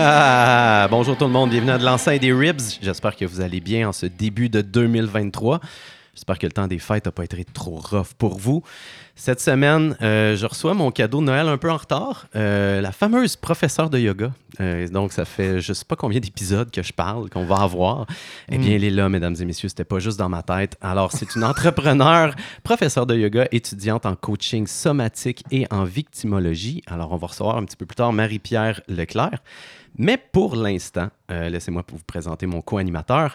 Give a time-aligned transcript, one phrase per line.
[0.00, 1.84] Ah, bonjour tout le monde, bienvenue à de
[2.20, 2.78] des Ribs.
[2.80, 5.58] J'espère que vous allez bien en ce début de 2023.
[6.18, 8.64] J'espère que le temps des fêtes n'a pas été trop rough pour vous.
[9.14, 12.90] Cette semaine, euh, je reçois mon cadeau de Noël un peu en retard, euh, la
[12.90, 14.32] fameuse professeure de yoga.
[14.60, 18.06] Euh, donc, ça fait je sais pas combien d'épisodes que je parle, qu'on va avoir.
[18.50, 20.76] Eh bien, elle est là, mesdames et messieurs, c'était pas juste dans ma tête.
[20.80, 26.82] Alors, c'est une entrepreneure, professeure de yoga, étudiante en coaching somatique et en victimologie.
[26.88, 29.38] Alors, on va recevoir un petit peu plus tard Marie-Pierre Leclerc.
[29.96, 33.34] Mais pour l'instant, euh, laissez-moi vous présenter mon co-animateur.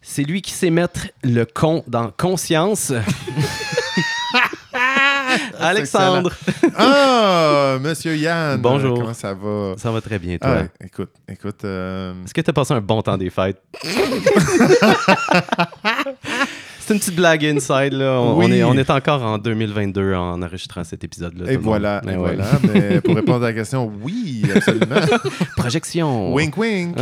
[0.00, 2.92] C'est lui qui sait mettre le con dans conscience.
[5.58, 6.32] Alexandre.
[6.76, 8.60] Ah, monsieur Yann.
[8.60, 8.98] Bonjour.
[8.98, 9.74] Comment ça va?
[9.78, 10.64] Ça va très bien, toi.
[10.64, 11.64] Ah, écoute, écoute.
[11.64, 13.62] euh, Est-ce que tu as passé un bon temps des fêtes?
[16.84, 18.20] C'est une petite blague inside, là.
[18.20, 18.46] On, Oui.
[18.48, 21.52] on est, on est encore en 2022 en enregistrant cet épisode-là.
[21.52, 22.12] et voilà, monde.
[22.12, 22.34] et ouais.
[22.36, 22.46] voilà.
[22.74, 24.96] Mais pour répondre à la question, oui, absolument.
[25.56, 26.34] Projection.
[26.34, 26.96] wink, wink.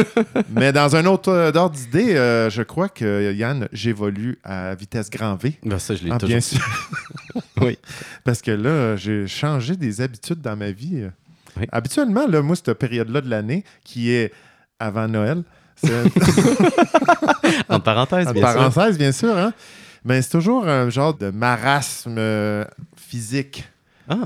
[0.50, 5.10] Mais dans un autre euh, ordre d'idée, euh, je crois que Yann, j'évolue à vitesse
[5.10, 5.52] grand V.
[5.64, 6.60] Ben, ça, je l'ai Ah, toujours bien sûr.
[7.60, 7.78] Oui.
[8.24, 11.04] Parce que là, j'ai changé des habitudes dans ma vie.
[11.58, 11.66] Oui.
[11.72, 14.32] Habituellement, là, moi, cette période-là de l'année, qui est
[14.78, 15.42] avant Noël,
[17.68, 18.54] En parenthèse, En bien sûr.
[18.54, 19.52] parenthèse, bien sûr, hein?
[20.04, 22.64] Mais c'est toujours un genre de marasme euh,
[22.96, 23.64] physique.
[24.08, 24.16] Ah,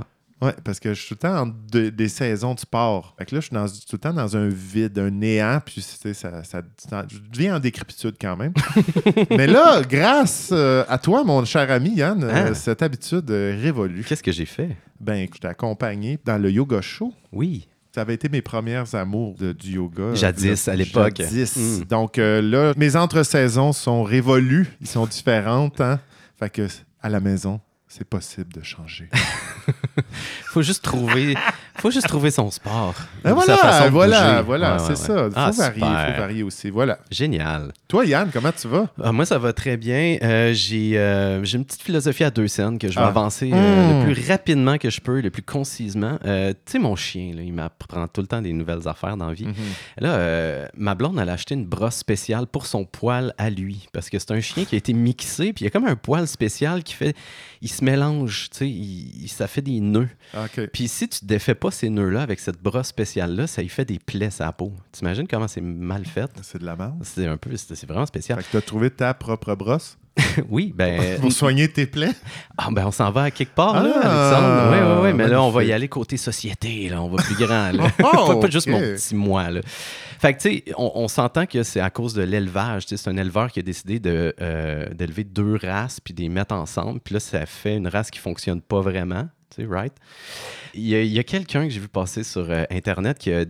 [0.43, 3.15] Ouais, parce que je suis tout le temps en de- des saisons de sport.
[3.19, 5.75] Fait que là, je suis dans- tout le temps dans un vide, un néant, puis
[5.75, 8.55] tu sais, ça, ça, ça- je deviens en décrépitude quand même.
[9.31, 12.55] Mais là, grâce euh, à toi, mon cher ami Yann, euh, Ah.
[12.55, 14.03] cette habitude euh, révolue.
[14.03, 14.75] qu'est-ce que j'ai fait?
[14.99, 17.13] Ben, je t'ai accompagné dans le yoga show.
[17.33, 17.69] Oui.
[17.93, 20.03] Ça avait été mes premières amours de- du yoga.
[20.03, 21.15] euh, Jadis, là, à l'époque.
[21.19, 21.57] Jadis.
[21.57, 21.85] Mm.
[21.87, 24.69] Donc euh, là, mes entre-saisons sont révolues.
[24.81, 25.81] Ils sont différentes.
[25.81, 25.99] Hein?
[26.39, 26.69] Fait que
[27.03, 27.61] à la maison,
[27.93, 29.09] c'est possible de changer.
[30.47, 31.37] Faut juste trouver,
[31.77, 32.95] faut juste trouver son sport.
[33.23, 35.27] Sa voilà, façon voilà, voilà, Ouais, c'est ouais, ça.
[35.27, 36.07] Il faut Ah, varier, super.
[36.15, 36.71] faut varier aussi.
[36.71, 36.99] Voilà.
[37.09, 37.73] Génial.
[37.87, 38.89] Toi, Yann, comment tu vas?
[39.01, 40.17] Ah, moi, ça va très bien.
[40.23, 43.09] Euh, j'ai euh, j'ai une petite philosophie à deux scènes que je vais Ah.
[43.09, 44.09] avancer euh, Mm.
[44.09, 46.19] le plus rapidement que je peux, le plus concisement.
[46.25, 46.29] Tu
[46.67, 49.47] sais, mon chien, là, il m'apprend tout le temps des nouvelles affaires dans la vie.
[49.99, 53.87] Là, euh, ma blonde, elle a acheté une brosse spéciale pour son poil à lui.
[53.93, 55.97] Parce que c'est un chien qui a été mixé, puis il y a comme un
[55.97, 57.15] poil spécial qui fait.
[57.63, 58.59] Il se mélange, tu
[59.23, 60.09] sais, ça fait des nœuds.
[60.35, 60.69] OK.
[60.73, 63.99] Puis si tu défais pas ces nœuds-là avec cette brosse spéciale-là, ça y fait des
[63.99, 64.73] plaies à la peau.
[64.93, 66.31] T'imagines comment c'est mal fait?
[66.43, 66.99] C'est de la merde.
[67.03, 68.39] C'est un peu, c'est c'est vraiment spécial.
[68.39, 69.99] Fait que tu as trouvé ta propre brosse?
[70.51, 72.13] oui, ben, pour soigner tes plaies?
[72.59, 74.71] ah, ben on s'en va à quelque part, là, Ah, Alexandre.
[74.71, 77.37] Oui, oui, oui, mais là, on va y aller côté société, là, on va plus
[77.37, 77.85] grand, là.
[78.03, 79.61] Oh, pas, pas juste mon petit moi, là.
[80.19, 82.85] Fait que, tu sais, on, on s'entend que c'est à cause de l'élevage.
[82.87, 86.21] Tu sais, C'est un éleveur qui a décidé de, euh, d'élever deux races puis de
[86.21, 87.01] les mettre ensemble.
[87.01, 89.29] Puis là, ça fait une race qui fonctionne pas vraiment.
[89.55, 89.93] Tu sais, right?
[90.75, 93.33] Il y a, il y a quelqu'un que j'ai vu passer sur euh, Internet qui
[93.33, 93.45] a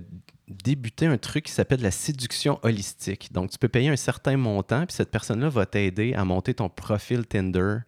[0.51, 3.33] débuté un truc qui s'appelle la séduction holistique.
[3.33, 6.69] Donc, tu peux payer un certain montant, puis cette personne-là va t'aider à monter ton
[6.69, 7.79] profil Tinder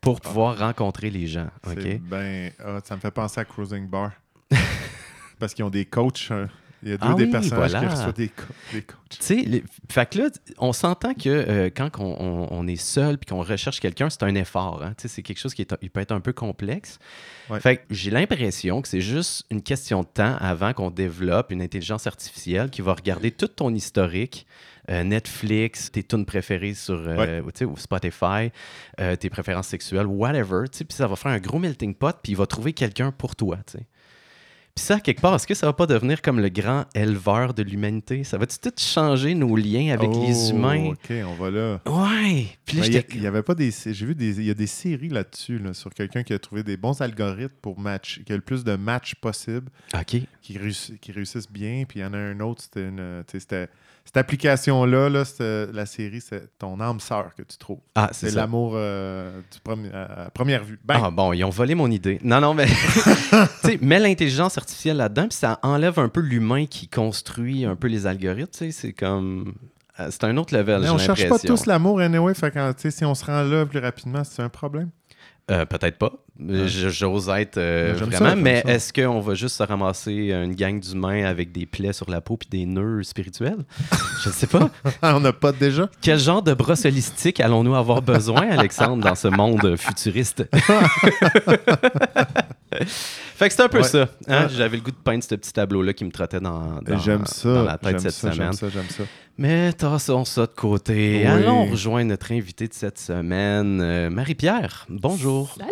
[0.00, 1.48] pour pouvoir rencontrer les gens.
[1.66, 1.78] OK?
[1.80, 4.12] C'est ben, ah, ça me fait penser à Cruising Bar.
[5.38, 6.28] Parce qu'ils ont des coachs.
[6.30, 6.48] hein.
[6.82, 7.80] Il y a deux Ah des oui, personnages voilà.
[7.80, 8.42] qui reçoivent des, co-
[8.72, 8.98] des coachs.
[9.08, 12.76] Tu sais, les- fait que là, on s'entend que euh, quand on, on- on est
[12.76, 14.82] seul puis qu'on recherche quelqu'un, c'est un effort.
[14.82, 14.92] hein.
[14.98, 16.98] Tu sais, C'est quelque chose qui est, il peut être un peu complexe.
[17.50, 17.60] Ouais.
[17.60, 21.62] Fait que j'ai l'impression que c'est juste une question de temps avant qu'on développe une
[21.62, 24.46] intelligence artificielle qui va regarder tout ton historique,
[24.90, 28.50] euh, Netflix, tes tunes préférées sur euh, ou Spotify,
[29.00, 30.68] euh, tes préférences sexuelles, whatever.
[30.70, 33.10] tu sais, Puis ça va faire un gros melting pot, puis il va trouver quelqu'un
[33.12, 33.58] pour toi.
[33.66, 33.86] tu sais.
[34.74, 37.62] Puis ça, quelque part, est-ce que ça va pas devenir comme le grand éleveur de
[37.62, 38.24] l'humanité?
[38.24, 40.86] Ça va-tu tout changer nos liens avec les Oh, humains?
[40.86, 41.80] OK, on va là.
[41.86, 42.46] Ouais!
[42.66, 43.70] Puis là, Mais Il y, avait pas des.
[43.70, 44.40] J'ai vu des.
[44.40, 47.54] Il y a des séries là-dessus, là, sur quelqu'un qui a trouvé des bons algorithmes
[47.62, 50.16] pour match, qui a le plus de matchs possible, OK.
[50.42, 51.84] qui, réussi- qui réussissent bien.
[51.88, 53.22] Puis il y en a un autre, c'était une.
[53.28, 53.68] c'était-
[54.04, 55.24] Cette application-là, là,
[55.72, 57.80] la série, c'est ton âme sœur que tu trouves.
[57.94, 60.78] Ah, c'est l'amour euh, premier- à, à première vue.
[60.84, 62.18] Ben, Ah bon, ils ont volé mon idée.
[62.22, 62.66] Non, non, mais
[63.62, 67.76] tu sais, mets l'intelligence artificielle là-dedans, puis ça enlève un peu l'humain qui construit un
[67.76, 68.50] peu les algorithmes.
[68.52, 69.54] tu sais, C'est comme.
[69.98, 72.34] euh, C'est un autre level, mais on cherche pas tous l'amour anyway.
[72.34, 74.90] Fait sais, si on se rend là plus rapidement, c'est un problème.
[75.50, 76.10] Euh, Peut-être pas.
[76.40, 80.54] Je- J'ose être euh, Ouais, vraiment, ça, mais est-ce qu'on va juste se ramasser une
[80.54, 83.58] gang d'humains avec des plaies sur la peau puis des nœuds spirituels?
[84.24, 84.70] Je ne sais pas.
[85.02, 85.88] on n'a pas déjà?
[86.00, 90.44] Quel genre de brosse holistique allons-nous avoir besoin, Alexandre, dans ce monde futuriste?
[93.36, 93.84] Fait que c'est un peu Ouais.
[93.84, 94.08] ça.
[94.28, 94.48] hein?
[94.48, 97.52] J'avais le goût de peindre ce petit tableau-là qui me trottait dans, dans, J'aime ça.
[97.54, 98.52] dans la tête cette ça, semaine.
[98.52, 99.04] J'aime ça, j'aime ça.
[99.36, 101.20] Mais tassons ça de côté.
[101.22, 101.26] Oui.
[101.26, 104.86] Allons rejoindre notre invité de cette semaine, euh, Marie-Pierre.
[104.88, 105.56] Bonjour.
[105.58, 105.70] Salut.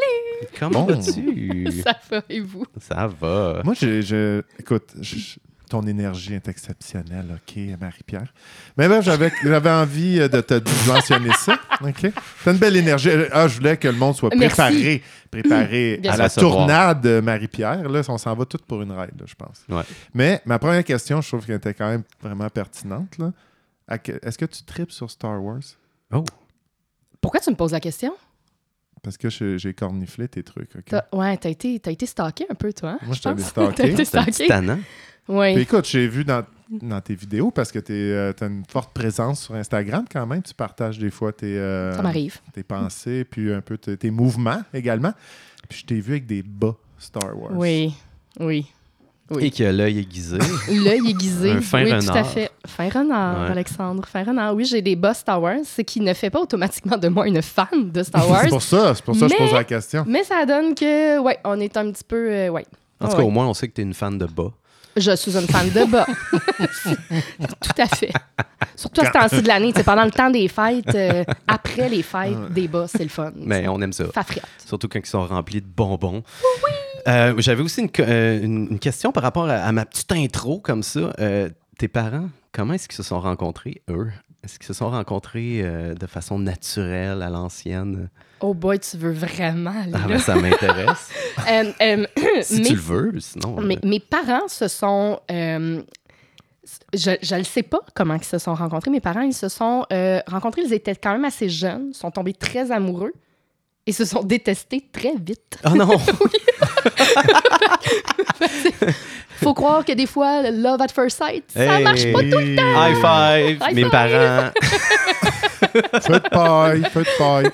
[0.58, 0.94] Comment Bon.
[0.94, 1.68] vas-tu?
[1.84, 2.64] Ça va, et vous?
[2.80, 3.60] Ça va.
[3.62, 5.36] Moi, je- écoute, je-
[5.70, 8.34] ton énergie est exceptionnelle, OK, Marie-Pierre?
[8.76, 10.54] Mais là, j'avais, j'avais envie euh, de te
[10.88, 12.12] mentionner ça, OK?
[12.44, 13.10] T'as une belle énergie.
[13.30, 14.56] Ah, je voulais que le monde soit Merci.
[14.56, 17.88] préparé, préparé à la tournade de Marie-Pierre.
[17.88, 19.64] Là, on s'en va toutes pour une ride, là, je pense.
[19.68, 19.84] Ouais.
[20.12, 23.16] Mais ma première question, je trouve qu'elle était quand même vraiment pertinente.
[23.18, 23.30] Là.
[23.94, 25.60] Est-ce que tu tripes sur Star Wars?
[26.12, 26.24] Oh.
[27.20, 28.12] Pourquoi tu me poses la question?
[29.02, 30.94] Parce que j'ai corniflé tes trucs, OK?
[31.12, 32.90] Ouais, t'as été, t'as été stalké un peu, toi.
[32.90, 33.74] hein, Moi, je t'avais stalké.
[33.82, 34.46] T'as été stalké.
[35.28, 35.54] Oui.
[35.54, 37.92] Puis écoute, j'ai vu dans, dans tes vidéos, parce que tu
[38.44, 42.02] as une forte présence sur Instagram quand même, tu partages des fois tes, euh, Ça
[42.02, 42.40] m'arrive.
[42.52, 45.12] tes pensées, puis un peu tes, tes mouvements également.
[45.68, 47.52] Puis je t'ai vu avec des bas Star Wars.
[47.54, 47.94] Oui.
[48.38, 48.66] Oui.
[49.30, 49.44] Oui.
[49.46, 50.38] Et que l'œil aiguisé.
[50.68, 51.50] L'œil aiguisé.
[51.52, 52.50] Un fin oui, tout à fait.
[52.66, 53.50] Fin renard, Ouais.
[53.50, 54.04] Alexandre.
[54.06, 54.54] Fin renard.
[54.54, 57.42] Oui, j'ai des boss Star Wars, ce qui ne fait pas automatiquement de moi une
[57.42, 58.42] fan de Star Wars.
[58.44, 60.04] C'est pour ça, c'est pour ça que je pose la question.
[60.06, 62.30] mais ça donne que, ouais, on est un petit peu.
[62.30, 62.64] euh, ouais.
[63.00, 63.24] En tout Ah cas, ouais.
[63.24, 64.52] au moins, on sait que tu es une fan de bas.
[64.94, 66.06] Je suis une fan de bas.
[67.62, 68.12] Tout à fait.
[68.76, 72.52] Surtout à ce temps-ci de l'année, pendant le temps des fêtes, euh, après les fêtes,
[72.52, 73.32] des bas, c'est le fun.
[73.36, 74.04] Mais on aime ça.
[74.66, 76.22] Surtout quand ils sont remplis de bonbons.
[77.08, 80.60] Euh, J'avais aussi une, co- une- une question par rapport à, à ma petite intro
[80.60, 81.12] comme ça.
[81.78, 84.10] Tes parents, comment est-ce qu'ils se sont rencontrés, eux?
[84.44, 88.10] Est-ce qu'ils se sont rencontrés euh, de façon naturelle à l'ancienne?
[88.40, 90.06] Oh boy, tu veux vraiment aller Ah, là?
[90.08, 91.10] ben, ça m'intéresse.
[91.50, 92.06] Euh, euh,
[92.42, 93.60] si mes, tu le veux, sinon.
[93.60, 95.18] mes, mes parents se sont.
[95.30, 95.82] euh,
[96.94, 98.90] je ne sais pas comment ils se sont rencontrés.
[98.90, 102.34] Mes parents, ils se sont euh, rencontrés, ils étaient quand même assez jeunes, sont tombés
[102.34, 103.12] très amoureux
[103.86, 105.58] et se sont détestés très vite.
[105.64, 105.88] Oh non!
[109.42, 111.84] Faut croire que des fois, love at first sight, ça Hey!
[111.84, 112.62] marche pas tout le temps.
[112.62, 113.58] High five!
[113.68, 113.90] High Mes five!
[113.90, 114.50] parents.
[116.02, 117.50] Feu de paille, feu de paille.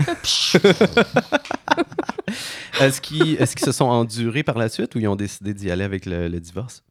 [2.81, 5.85] Est-ce qu'ils est se sont endurés par la suite ou ils ont décidé d'y aller
[5.85, 6.83] avec le, le divorce?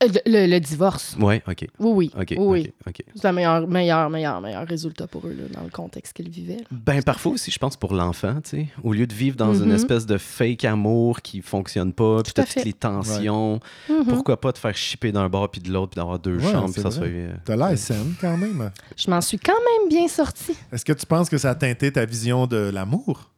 [0.00, 1.16] Euh, Le, le- le divorce.
[1.18, 1.66] Ouais, OK.
[1.80, 2.10] Oui, oui.
[2.16, 2.26] OK.
[2.30, 2.72] oui, oui.
[2.86, 3.04] OK, OK.
[3.16, 6.58] C'est le meilleur, meilleur, meilleur, meilleur résultat pour eux là, dans le contexte qu'ils vivaient.
[6.58, 6.66] là.
[6.70, 8.68] Ben, parfois aussi, je pense, pour l'enfant, tu sais.
[8.84, 9.74] Au lieu de vivre dans une Mhm.
[9.74, 13.58] espèce de fake amour qui fonctionne pas, puis toutes les tensions,
[13.88, 14.04] Mhm.
[14.06, 16.72] pourquoi pas te faire shipper d'un bord puis de l'autre, puis d'avoir deux Ouais, chambres,
[16.72, 17.00] puis ça soit...
[17.00, 17.10] vrai.
[17.14, 18.70] euh, T'as l'air saine quand même.
[18.96, 20.54] Je m'en suis quand même bien sortie.
[20.72, 23.32] Est-ce que tu penses que ça a teinté ta vision de l'amour?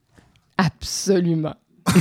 [0.59, 1.55] Absolument.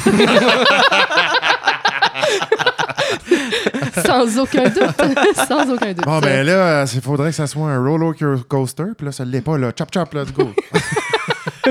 [4.05, 5.35] Sans aucun doute.
[5.47, 6.05] Sans aucun doute.
[6.05, 8.13] Bon, ben là, il faudrait que ça soit un roller
[8.47, 9.71] coaster, puis là, ça l'est pas, là.
[9.77, 10.49] Chop, chop, let's go.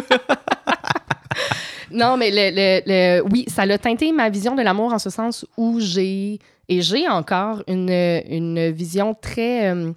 [1.91, 5.09] Non, mais le, le- le- oui, ça l'a teinté ma vision de l'amour en ce
[5.09, 6.39] sens où j'ai,
[6.69, 7.89] et j'ai encore une,
[8.29, 9.93] une vision très, euh,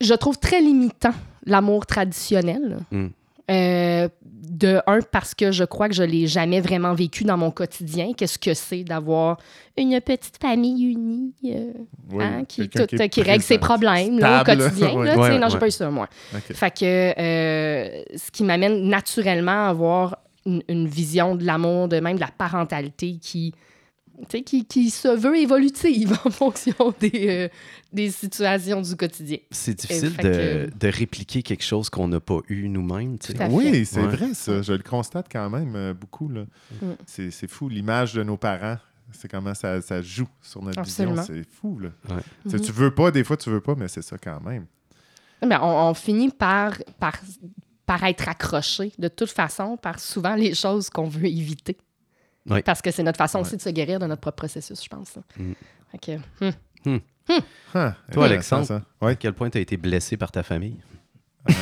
[0.00, 1.12] je trouve très limitant,
[1.44, 2.78] l'amour traditionnel.
[2.90, 3.08] Mm.
[3.50, 4.08] Euh,
[4.50, 8.12] de un, parce que je crois que je l'ai jamais vraiment vécu dans mon quotidien.
[8.16, 9.38] Qu'est-ce que c'est d'avoir
[9.76, 11.72] une petite famille unie euh,
[12.12, 12.86] Oui, hein, qui, tout-
[13.22, 14.88] règle ses problèmes là, au quotidien.
[15.04, 15.58] Là, non, ouais.
[15.58, 16.08] pas eu ça, moi.
[16.32, 22.00] Fait que euh, ce qui m'amène naturellement à avoir une, une vision de l'amour, de
[22.00, 23.54] même de la parentalité qui,
[24.44, 27.48] qui, qui se veut évolutive en fonction des, euh,
[27.92, 29.38] des situations du quotidien.
[29.50, 33.16] C'est difficile de, que- de répliquer quelque chose qu'on n'a pas eu nous-mêmes.
[33.50, 34.06] Oui, c'est Ouais.
[34.08, 34.62] vrai, ça.
[34.62, 36.28] Je le constate quand même euh, beaucoup.
[36.28, 36.42] là.
[36.82, 36.86] Mm.
[37.06, 38.76] C'est c'est fou, l'image de nos parents.
[39.12, 41.22] C'est comment ça, ça joue sur notre Absolument.
[41.22, 41.34] vision.
[41.36, 41.88] C'est fou, là.
[42.10, 42.22] Ouais.
[42.44, 42.60] Mhm.
[42.60, 44.66] Tu veux pas, des fois, tu veux pas, mais c'est ça quand même.
[45.40, 47.16] Ben, on, on finit par, par,
[47.86, 51.78] par être accroché de toute façon par souvent les choses qu'on veut éviter.
[52.50, 52.62] Oui.
[52.62, 53.46] Parce que c'est notre façon Ouais.
[53.46, 55.14] aussi de se guérir de notre propre processus, je pense.
[55.36, 55.52] Mm.
[56.84, 56.98] Hmm.
[57.74, 58.66] Ah, Toi, Alexandre?
[58.66, 58.82] ça.
[59.00, 59.16] À Ouais.
[59.16, 60.76] quel point tu as été blessé par ta famille?
[61.50, 61.52] Euh,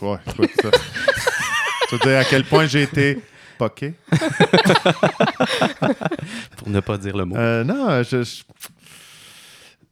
[0.00, 0.70] ouais, écoute, ça.
[1.88, 3.20] Tu veux dire à quel point j'ai été
[3.58, 3.92] poqué?
[6.56, 7.36] Pour ne pas dire le mot.
[7.36, 8.42] Euh, non, je, je,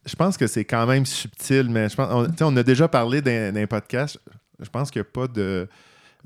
[0.07, 3.21] je pense que c'est quand même subtil, mais je pense, on, on a déjà parlé
[3.21, 4.19] d'un d'un podcast.
[4.59, 5.69] Je pense qu'il n'y a pas de,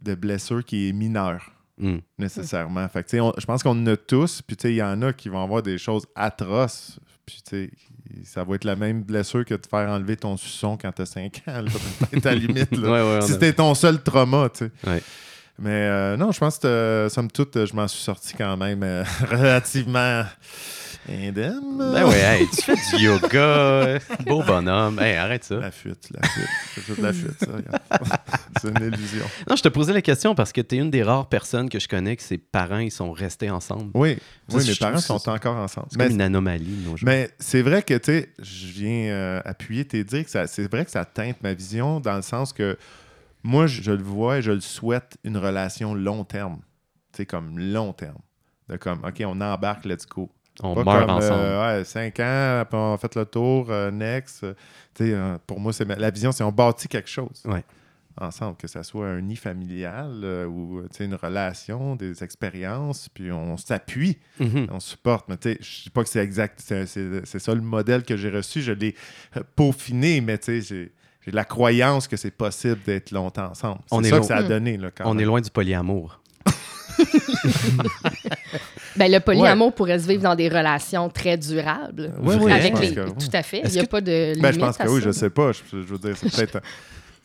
[0.03, 1.99] de blessure qui est mineure Hmm.
[2.19, 2.89] nécessairement.
[2.89, 5.29] Fait que, on- je pense qu'on en a tous, puis il y en a qui
[5.29, 6.99] vont avoir des choses atroces.
[7.27, 7.43] Puis,
[8.25, 11.07] ça va être la même blessure que de faire enlever ton suçon quand tu as
[11.07, 11.63] 5 ans.
[11.63, 11.71] là.
[12.11, 12.71] Peut-être à la limite.
[12.77, 12.79] là.
[12.91, 14.71] Ouais, ouais, on si a- c'était ton seul trauma, tu sais.
[14.89, 15.03] Ouais.
[15.59, 18.83] Mais euh, non, je pense que, euh, somme toute, je m'en suis sorti quand même
[18.83, 20.25] euh, relativement
[21.09, 21.79] Indem.
[21.93, 23.99] Ben hey, tu fais du yoga.
[24.27, 24.99] Beau bonhomme.
[24.99, 25.57] Hey, arrête ça.
[25.57, 26.49] La fuite, la fuite.
[26.75, 27.47] C'est toute la fuite, ça.
[28.63, 29.25] C'est une illusion.
[29.49, 31.79] Non, je te posais la question parce que tu es une des rares personnes que
[31.79, 33.91] je connais que ses parents ils sont restés ensemble.
[33.95, 34.17] Oui,
[34.49, 35.89] Ça, oui mes parents ça- sont encore ensemble.
[35.91, 37.07] C'est une anomalie nos jours.
[37.07, 40.91] mais c'est vrai que, tu sais, je viens euh, appuyer tes dires c'est vrai que
[40.91, 42.79] ça teinte ma vision dans le sens que
[43.43, 46.61] moi, je, je le vois et je le souhaite une relation long terme.
[47.13, 48.17] Tu sais, comme long terme.
[48.71, 50.31] De comme, OK, on embarque, let's go.
[50.63, 51.35] On Pas meurt comme, ensemble.
[51.41, 54.45] euh, ouais, cinq ans, puis on a fait le tour, euh, next.
[54.45, 54.55] Euh,
[54.95, 57.65] tu sais, euh, pour moi, c'est la vision, c'est on bâtit quelque chose Ouais.
[58.21, 63.33] ensemble, que ça soit un nid familial euh, ou euh, une relation, des expériences, puis
[63.33, 64.69] on s'appuie, Mhm.
[64.71, 65.29] on supporte.
[65.29, 68.31] Mais tu sais, je dis pas que c'est exact, c'est, ça le modèle que j'ai
[68.31, 68.95] reçu, je l'ai
[69.37, 70.93] euh, peaufiné, mais tu sais,
[71.27, 73.81] j'ai, la croyance que c'est possible d'être longtemps ensemble.
[73.89, 76.21] C'est On est ça que ça a donné, là, quand On est loin du polyamour.
[78.97, 82.13] Ben, le polyamour pourrait se vivre dans des relations très durables.
[82.23, 82.95] Oui, oui, avec je les...
[82.95, 83.13] que oui.
[83.19, 83.63] Tout à fait.
[83.65, 85.07] Il n'y a que- pas de limite Ben, je pense que oui, ça.
[85.07, 85.51] je sais pas.
[85.53, 86.61] Je, je veux dire, c'est peut-être.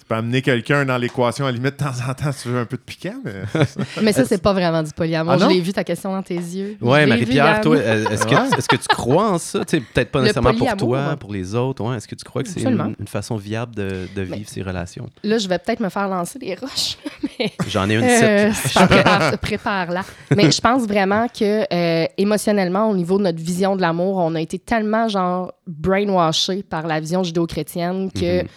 [0.10, 2.50] Tu peux amener quelqu'un dans l'équation, à la limite, de temps en temps, si tu
[2.50, 3.44] veux un peu de piquant, mais.
[4.02, 5.34] Mais ça, c'est pas vraiment du polyamour.
[5.34, 6.78] Ah je l'ai vu, ta question dans tes yeux.
[6.82, 9.60] Vu, Marie-Pierre, toi, euh, est-ce que, est-ce que tu crois en ça?
[9.64, 11.16] Peut-être pas nécessairement pour toi, ouais.
[11.16, 11.84] pour les autres.
[11.86, 11.98] Ouais.
[11.98, 14.64] Est-ce que tu crois que c'est une, une façon viable de, de vivre Mais- ces
[14.64, 15.08] relations?
[15.24, 16.98] Là, je vais peut-être me faire lancer des roches.
[17.40, 18.52] mais J'en ai une Euh,
[18.88, 20.02] prépare, prépare là.
[20.36, 24.34] Mais je pense vraiment que euh, émotionnellement, au niveau de notre vision de l'amour, on
[24.34, 28.48] a été tellement genre brainwashé par la vision judéo-chrétienne que Mhm.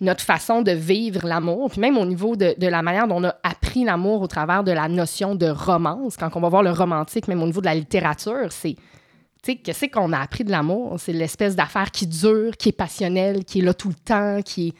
[0.00, 3.24] Notre façon de vivre l'amour, puis même au niveau de, de la manière dont on
[3.24, 6.70] a appris l'amour au travers de la notion de romance, quand on va voir le
[6.70, 8.76] romantique, même au niveau de la littérature, c'est
[9.40, 10.96] tu sais, qu'est-ce qu'on a appris de l'amour?
[10.98, 14.68] C'est l'espèce d'affaire qui dure, qui est passionnelle, qui est là tout le temps, qui
[14.68, 14.72] est...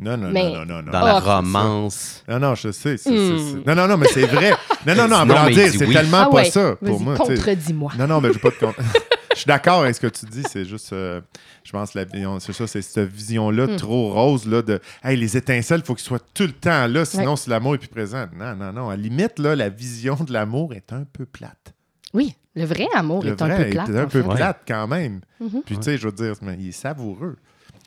[0.00, 0.92] Non, non, Mais- non, non, non, non.
[0.92, 2.22] Dans la Ah, romance.
[2.28, 2.96] Non, non, je sais.
[2.96, 4.52] c'est- c'est- c'est- Non, non, non, mais c'est vrai.
[4.86, 5.92] Non, non, non, à Non, vouloir mais dire, c'est oui.
[5.92, 7.16] tellement Ah pas ouais, ça pour Vas-y, moi.
[7.16, 7.92] contredis-moi.
[7.98, 8.84] Non, non, mais je veux pas te con- Je
[9.40, 11.20] suis d'accord avec ce que tu dis, c'est juste, euh,
[11.64, 12.04] je pense, la,
[12.40, 13.76] c'est ça, c'est cette vision-là Hmm.
[13.76, 17.04] trop rose, là, de, hey, les étincelles, il faut qu'ils soient tout le temps là,
[17.04, 18.26] sinon, si l'amour est plus présent.
[18.36, 18.88] Non, non, non.
[18.90, 21.74] À la limite, là, la vision de l'amour est un peu plate.
[22.14, 23.88] Oui, le vrai amour Le est un peu plate.
[23.88, 24.28] est un peu fait.
[24.34, 25.20] Plate quand même.
[25.40, 25.62] Mhm.
[25.66, 27.36] Puis, tu sais, je veux dire, mais il est savoureux.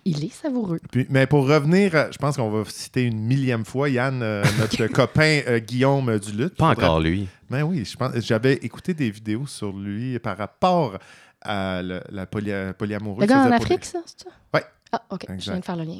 [0.03, 0.79] Il est savoureux.
[0.91, 4.43] Puis, mais pour revenir, à- je pense qu'on va citer une millième fois Yann, euh,
[4.60, 6.55] notre copain euh, Guillaume Duluth.
[6.55, 7.27] Pas Faudrait- encore lui.
[7.51, 10.98] Ben oui, je pense, j'avais écouté des vidéos sur lui par rapport
[11.42, 13.22] à le- la poly, polyamoureux.
[13.22, 14.30] Le qu'il gars en Afrique, ça, c'est ça?
[14.54, 14.64] Ouais.
[14.92, 15.26] Ah, OK.
[15.30, 16.00] Je viens de faire le lien.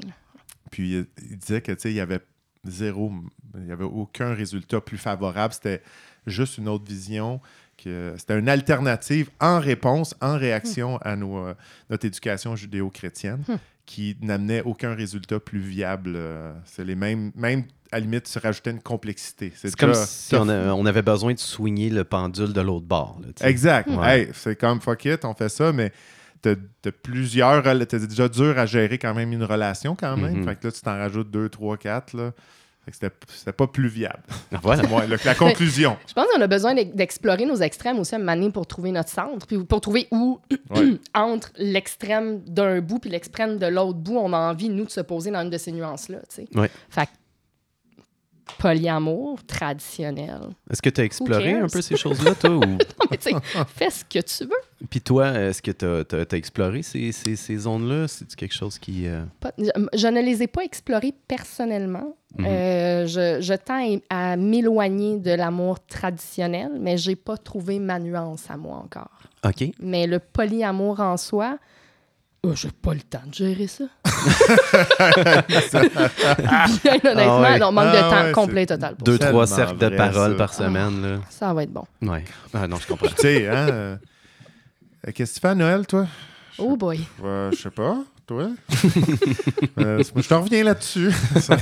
[0.70, 2.22] Puis euh, il disait que tu sais, il y avait
[2.66, 3.12] zéro,
[3.58, 5.54] il y avait aucun résultat plus favorable.
[5.54, 5.82] C'était
[6.28, 7.42] juste une autre vision.
[7.84, 11.56] C'était une alternative en réponse, en réaction à nos, euh,
[11.90, 13.56] notre éducation judéo-chrétienne, Hmm.
[13.86, 16.14] Qui n'amenait aucun résultat plus viable.
[16.16, 19.52] euh, C'est les mêmes, même à la limite, se rajoutait une complexité.
[19.56, 23.20] C'est comme si on, a- on avait besoin de soigner le pendule de l'autre bord.
[23.22, 23.48] là.
[23.50, 23.90] Exact.
[24.04, 25.92] Hey, c'est comme fuck it, on fait ça, mais
[26.42, 27.62] t'as t'as plusieurs.
[27.64, 30.38] T'as déjà dur à gérer quand même une relation quand même.
[30.38, 30.46] Mhm.
[30.46, 32.16] Fait que là, tu t'en rajoutes deux, trois, quatre.
[32.16, 32.32] Là.
[32.92, 34.22] C'était- pas plus viable.
[34.62, 34.84] Voilà.
[34.84, 35.98] Moi, le- la conclusion.
[36.08, 38.22] Je pense qu'on a besoin d'e- d'explorer nos extrêmes aussi à un
[38.52, 40.40] pour trouver notre centre, puis pour trouver où,
[40.76, 40.98] Ouais.
[41.14, 45.02] entre l'extrême d'un bout puis l'extrême de l'autre bout, on a envie, nous, de se
[45.02, 46.20] poser dans une de ces nuances-là.
[46.30, 46.48] tu sais.
[46.58, 46.70] Ouais.
[46.90, 47.12] Fait que
[48.58, 50.40] polyamour traditionnel.
[50.70, 52.52] Est-ce que tu as exploré un peu ces choses-là, toi?
[52.52, 52.60] Ou...
[52.62, 52.78] Non,
[53.10, 53.36] mais tu sais,
[53.68, 54.88] fais ce que tu veux.
[54.90, 58.08] Puis toi, est-ce que tu as, exploré ces, ces- ces zones-là?
[58.08, 59.08] C'est quelque chose qui...
[59.08, 62.16] euh, Pas- je, je ne les ai pas explorées personnellement.
[62.38, 62.46] Mhm.
[62.48, 68.50] Euh, je, je tends à m'éloigner de l'amour traditionnel, mais j'ai pas trouvé ma nuance
[68.50, 69.20] à moi encore.
[69.46, 69.66] OK.
[69.80, 71.58] Mais le polyamour en soi,
[72.44, 73.84] oh, j'ai pas le temps de gérer ça.
[76.84, 77.60] Bien honnêtement, Ah ouais.
[77.60, 78.96] non, manque de Ah temps ouais, complet total.
[78.96, 79.28] Pour Deux, ça.
[79.30, 80.38] trois cercles de vrai, parole ça.
[80.38, 81.02] par semaine.
[81.02, 81.20] Là.
[81.30, 81.86] ça va être bon.
[82.02, 82.24] Ouais.
[82.54, 83.08] Ah non, je comprends.
[83.08, 83.54] tu sais, hein?
[83.70, 83.96] euh,
[85.08, 86.08] euh, Qu'est-ce que tu fais à Noël, toi?
[86.58, 87.00] Oh boy.
[87.24, 87.98] Euh, je sais pas.
[88.28, 88.50] Toi?
[89.80, 91.12] Euh, je te reviens là-dessus.
[91.40, 91.58] Ça-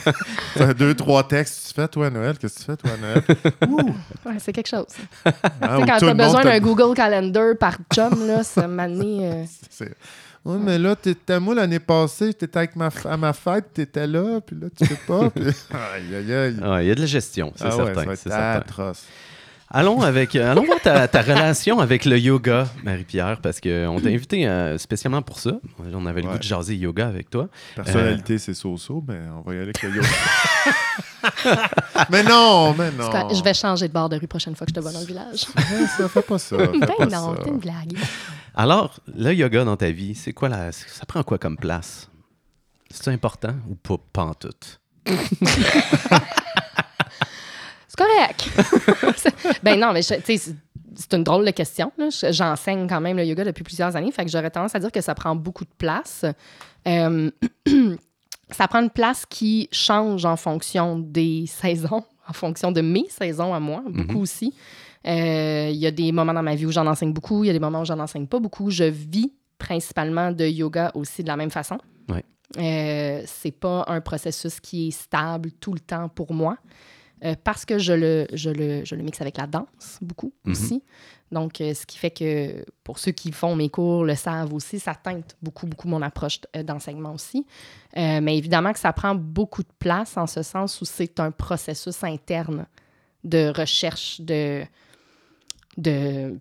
[0.56, 1.70] ça, deux, trois textes.
[1.70, 2.38] Tu fais, toi, à Noël?
[2.38, 3.24] Qu'est-ce que tu fais, toi, à Noël?
[3.70, 3.96] Ouh!
[4.30, 4.86] Ouais, c'est quelque chose.
[5.26, 5.32] Hein,
[5.80, 9.32] Tu quand le monde besoin d'un Google Calendar par chum, là, ça m'a amené.
[9.32, 9.96] euh, C'est-
[10.46, 14.40] Oui, mais là, t'étais moi l'année passée, t'étais avec ma à ma fête, t'étais là,
[14.42, 15.30] puis là, tu peux pas.
[15.30, 15.44] puis-
[15.74, 16.56] Aïe, aïe, aïe.
[16.64, 18.06] Ah, Il y a de la gestion, c'est Ah ouais, ça certain.
[18.06, 18.92] va être c'est certain.
[19.72, 24.10] Allons, avec, euh, allons voir ta, ta relation avec le yoga, Marie-Pierre, parce qu'on t'a
[24.10, 25.52] invité euh, spécialement pour ça.
[25.94, 26.34] On avait le Ouais.
[26.34, 27.50] goût de jaser yoga avec toi.
[27.76, 30.08] Personnalité, c'est so-so, mais on va y aller avec le yoga.
[32.10, 33.10] mais non, mais non.
[33.12, 34.92] parce que Je vais changer de bord de rue prochaine fois que je te vois
[34.92, 35.46] dans le village.
[35.56, 36.58] Ouais, ça, fais pas ça.
[36.60, 37.94] fais Ben pas non, c'est une blague.
[38.56, 40.72] Alors, le yoga dans ta vie, c'est quoi la.
[40.72, 42.10] Ça prend quoi comme place?
[42.90, 44.50] C'est important ou pas, pas en tout?
[48.00, 48.50] Correct.
[49.64, 51.92] Ben non, mais tu sais, c'est- une drôle de question.
[52.32, 55.02] J'enseigne quand même le yoga depuis plusieurs années, fait que j'aurais tendance à dire que
[55.02, 56.26] ça prend beaucoup de place.
[56.88, 57.30] Euh,
[58.52, 63.54] ça prend une place qui change en fonction des saisons, en fonction de mes saisons
[63.54, 64.54] à moi, beaucoup aussi.
[65.08, 67.50] Euh, Il y a des moments dans ma vie où j'en enseigne beaucoup, il y
[67.50, 68.70] a des moments où j'en enseigne pas beaucoup.
[68.70, 71.78] Je vis principalement de yoga aussi de la même façon.
[72.10, 72.24] Ouais.
[72.58, 76.58] Euh, c'est pas un processus qui est stable tout le temps pour moi.
[77.24, 80.52] Euh, parce que je le, je, le, je le mixe avec la danse beaucoup Mhm.
[80.52, 80.84] aussi.
[81.32, 84.80] Donc, euh, ce qui fait que pour ceux qui font mes cours le savent aussi,
[84.80, 87.46] ça teinte beaucoup, beaucoup mon approche euh, d'enseignement aussi.
[87.98, 91.30] Euh, mais évidemment que ça prend beaucoup de place en ce sens où c'est un
[91.32, 92.66] processus interne
[93.24, 94.64] de recherche, de,
[95.78, 96.40] de,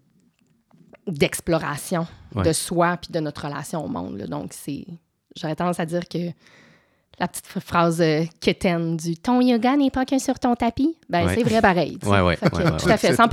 [1.07, 2.45] d'exploration Ouais.
[2.45, 4.19] de soi puis de notre relation au monde.
[4.19, 4.27] là.
[4.27, 4.85] Donc, c'est.
[5.35, 6.31] J'aurais tendance à dire que
[7.21, 10.97] la petite ph- phrase euh, quétaine du ton yoga n'est pas que sur ton tapis,
[11.09, 11.35] ben Ouais.
[11.35, 11.99] c'est vrai pareil.
[12.05, 13.25] Ouais, ouais, ouais, tout à fait, 100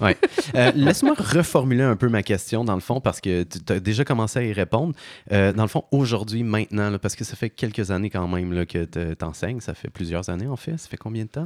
[0.00, 0.16] Ouais.
[0.54, 4.04] Euh, Laisse-moi reformuler un peu ma question, dans le fond, parce que tu as déjà
[4.04, 4.94] commencé à y répondre.
[5.32, 8.52] Euh, dans le fond, aujourd'hui, maintenant, là, parce que ça fait quelques années quand même
[8.52, 10.76] là, que tu enseignes, ça fait plusieurs années en fait.
[10.78, 11.44] Ça fait combien de temps?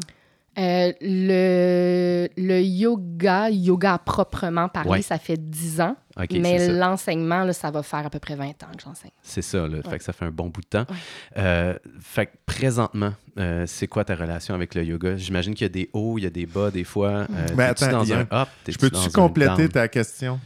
[0.59, 5.03] Euh, le, le yoga, yoga à proprement parlé, Ouais.
[5.03, 5.97] ça fait 10 ans.
[6.33, 6.73] Mais ça.
[6.73, 9.13] l'enseignement, là, ça va faire à peu près 20 ans que j'enseigne.
[9.23, 9.79] C'est ça, là.
[9.89, 10.87] Fait que ça fait un bon bout de temps.
[10.91, 10.97] Ouais.
[11.39, 15.17] Euh, fait que présentement, euh, c'est quoi ta relation avec le yoga?
[15.17, 17.11] J'imagine qu'il y a des hauts, il y a des bas des fois.
[17.11, 18.49] Euh, Ben, attends, dans un up?
[18.69, 20.41] Je peux-tu compléter ta question?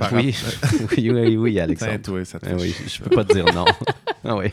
[0.00, 0.34] Par Oui.
[0.96, 1.92] oui, oui, oui, Alexandre.
[1.92, 3.64] Tiens, toi, ça te Ah fait oui, je peux pas te dire non.
[4.24, 4.48] ah oui.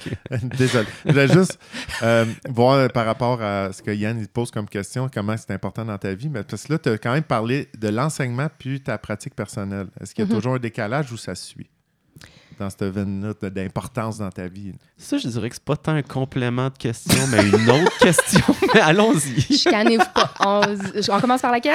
[0.58, 0.86] Désolé.
[1.06, 1.58] Je voulais juste
[2.04, 5.52] euh, voir euh, par rapport à ce que Yann il pose comme question, comment c'est
[5.52, 6.30] important dans ta vie.
[6.30, 9.88] Mais parce que là, tu as quand même parlé de l'enseignement puis ta pratique personnelle.
[10.02, 10.36] Est-ce qu'il y a Mhm.
[10.38, 11.70] toujours un décalage ou ça suit?
[12.60, 14.74] Dans cette veine-là d'importance dans ta vie?
[14.98, 18.42] Ça, je dirais que c'est pas tant un complément de question, mais une autre question.
[18.74, 19.42] Mais allons-y.
[19.58, 20.32] Je caniffe pas.
[20.40, 20.62] On,
[21.16, 21.74] on commence par laquelle?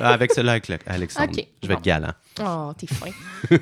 [0.00, 1.32] Avec cela, avec le- Alexandre.
[1.62, 2.12] Je vais être galant.
[2.40, 3.10] Oh, t'es fin.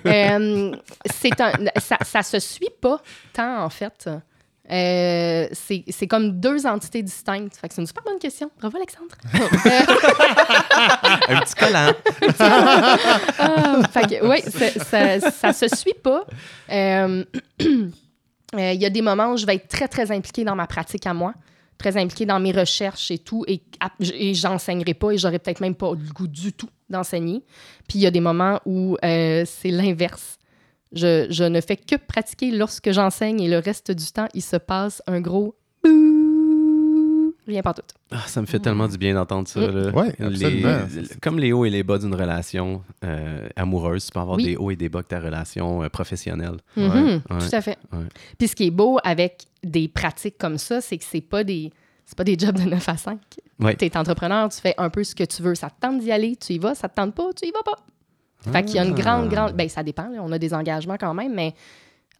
[0.07, 0.73] Euh,
[1.11, 3.01] c'est un, ça, ça se suit pas
[3.33, 4.09] tant, en fait.
[4.71, 7.57] Euh, c'est comme deux entités distinctes.
[7.57, 8.51] Fait que c'est une super bonne question.
[8.59, 9.15] Bravo, Alexandre.
[11.29, 11.93] Un petit collant.
[13.39, 14.43] Ah, fait que, oui,
[14.85, 16.25] ça, ça se suit pas.
[16.71, 17.25] Euh,
[17.63, 20.67] euh, Il y a des moments où je vais être très, très impliquée dans ma
[20.67, 21.33] pratique à moi,
[21.79, 23.63] très impliquée dans mes recherches et tout, et,
[24.13, 27.43] et j'enseignerai pas et j'aurais peut-être même pas le goût du tout d'enseigner.
[27.89, 30.38] Puis il y a des moments où euh, c'est l'inverse.
[30.93, 34.57] Je, je ne fais que pratiquer lorsque j'enseigne et le reste du temps, il se
[34.57, 37.35] passe un gros bouh.
[37.47, 37.83] Rien pas tout.
[38.11, 39.61] Ah, ça me fait tellement du bien d'entendre ça.
[39.61, 40.79] Ouais, Les- absolument.
[41.23, 44.45] comme les hauts et les bas d'une relation euh, amoureuse, tu peux avoir Oui.
[44.45, 46.59] des hauts et des bas que ta relation euh, professionnelle.
[46.77, 47.39] Mhm, Ouais.
[47.39, 47.79] Tout à fait.
[47.93, 48.05] Ouais.
[48.39, 51.71] Puis ce qui est beau avec des pratiques comme ça, c'est que c'est pas des
[52.05, 53.19] c'est pas des jobs de 9 à 5.
[53.61, 53.77] Ouais.
[53.77, 55.55] Tu es entrepreneur, tu fais un peu ce que tu veux.
[55.55, 56.75] Ça te tente d'y aller, tu y vas.
[56.75, 57.77] Ça te tente pas, tu y vas pas.
[58.53, 59.53] Fait qu'il y a une grande, grande...
[59.55, 60.09] Ben, ça dépend.
[60.09, 60.19] là.
[60.23, 61.55] On a des engagements quand même, mais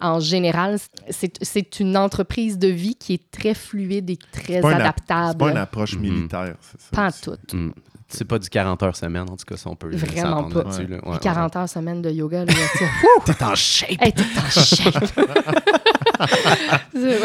[0.01, 0.79] en général,
[1.11, 5.31] c'est c'est une entreprise de vie qui est très fluide et très adaptable.
[5.33, 6.01] C'est pas une approche Mhm.
[6.03, 6.89] militaire, c'est ça?
[6.93, 7.39] Pas en tout.
[7.57, 7.71] Hmm.
[8.11, 10.63] C'est pas du 40 heures semaine, en tout cas, si on peut Vraiment pas.
[10.63, 10.71] là.
[10.79, 12.53] Ouais, Puis 40 heures semaine de yoga, là.
[13.27, 14.01] T'es en shape!
[14.01, 15.05] Hey, t'es en shape.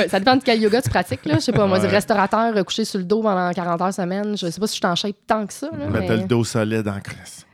[0.09, 1.25] Ça dépend de quel yoga tu pratiques.
[1.25, 1.35] Là.
[1.35, 1.87] Je sais pas, moi, Ouais.
[1.87, 4.79] restaurateur, euh, couché sur le dos pendant 40 heures semaine, je sais pas si je
[4.79, 5.67] suis en shape tant que ça.
[5.71, 7.45] Là, Mais mais t'as le dos solide en crise.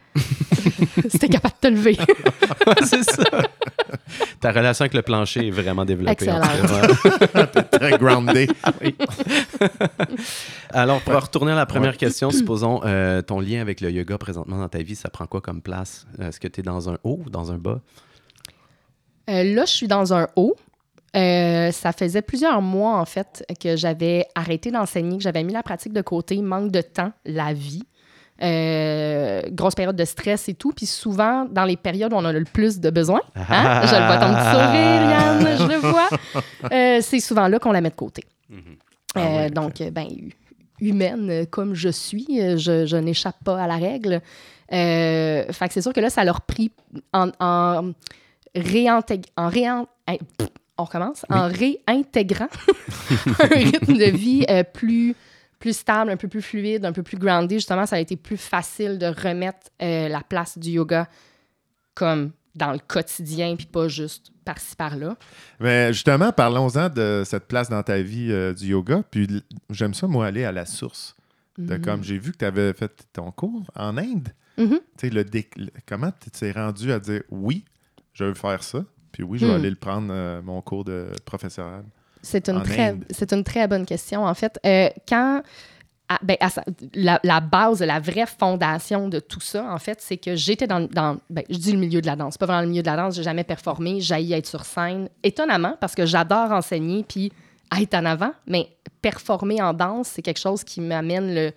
[1.10, 1.98] Si t'es capable de te lever.
[2.68, 3.24] Ouais, c'est ça.
[4.42, 6.30] Ta relation avec le plancher est vraiment développée.
[6.30, 6.88] en tout cas,
[7.56, 7.64] ouais.
[7.72, 8.48] Très groundé.
[10.72, 11.98] Alors, pour retourner à la première Ouais.
[11.98, 15.42] question, supposons euh, ton lien avec le yoga présentement dans ta vie, ça prend quoi
[15.42, 16.06] comme place?
[16.20, 17.80] Est-ce que tu es dans un haut ou dans un bas?
[19.30, 20.56] Euh, là, je suis dans un haut.
[21.16, 25.64] Euh, ça faisait plusieurs mois, en fait, que j'avais arrêté d'enseigner, que j'avais mis la
[25.64, 27.84] pratique de côté, manque de temps, la vie.
[28.42, 30.72] Euh, grosse période de stress et tout.
[30.72, 34.06] Puis souvent, dans les périodes où on a le plus de besoin, hein, je le
[34.06, 36.10] vois ton petit sourire, Yann, je le vois,
[36.72, 38.24] euh, c'est souvent là qu'on la met de côté.
[38.50, 38.62] Mhm.
[39.16, 39.54] Ah Euh, ok.
[39.54, 40.34] Donc, ben, hu-
[40.80, 44.22] humaine comme je suis, je, je n'échappe pas à la règle.
[44.72, 46.72] Fait que c'est sûr que là, ça leur pris
[47.12, 47.92] en, en,
[48.56, 50.16] réintég- en réin- hein,
[50.78, 52.48] on recommence, en réintégrant
[53.42, 55.14] un rythme de vie plus,
[55.60, 57.56] plus stable, un peu plus fluide, un peu plus groundé.
[57.56, 61.08] Justement, ça a été plus facile de remettre euh, la place du yoga
[61.94, 65.16] comme dans le quotidien, puis pas juste par-ci, par-là.
[65.60, 69.04] Mais justement, parlons-en de cette place dans ta vie euh, du yoga.
[69.12, 71.16] Puis j'aime ça, moi, aller à la source.
[71.58, 71.82] De Mhm.
[71.82, 74.30] comme j'ai vu que tu avais fait ton cours en Inde.
[74.58, 74.66] Tu
[74.98, 77.64] sais, le dé- le- comment tu t'es rendu à dire oui,
[78.14, 78.84] je veux faire ça.
[79.12, 79.56] Puis oui, je vais Hmm.
[79.56, 81.84] aller le prendre, euh, mon cours de professoral.
[82.22, 84.60] C'est une, En très, c'est une très bonne question, en fait.
[84.66, 85.42] Euh, quand,
[86.10, 90.02] à- ben, à sa- la, la base, la vraie fondation de tout ça, en fait,
[90.02, 92.38] c'est que j'étais dans, dans ben, je dis le milieu de la danse.
[92.38, 95.08] Pas vraiment le milieu de la danse, j'ai jamais performé, j'ai être sur scène.
[95.24, 97.32] Étonnamment, parce que j'adore enseigner puis
[97.80, 98.68] être en avant, mais
[99.02, 101.52] performer en danse, c'est quelque chose qui m'amène le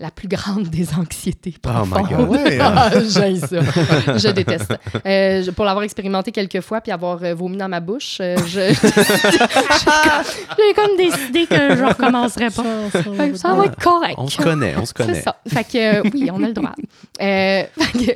[0.00, 1.54] la plus grande des anxiétés.
[1.66, 2.08] Oh my profondes.
[2.16, 2.28] God.
[2.30, 2.74] Ouais, hein?
[2.76, 4.16] Ah, ça.
[4.16, 4.72] Je déteste.
[5.04, 8.36] Euh, je- pour l'avoir expérimenté quelques fois puis avoir euh, vomi dans ma bouche, euh,
[8.46, 8.72] je-
[10.58, 12.64] j'ai comme décidé que je recommencerais pas.
[12.90, 14.14] Fait que Ça va être correct.
[14.18, 15.20] On se connaît, on se C'est connaît.
[15.22, 15.36] ça.
[15.48, 16.74] Fait que euh, oui, on a le droit.
[17.20, 18.12] Euh, fait que,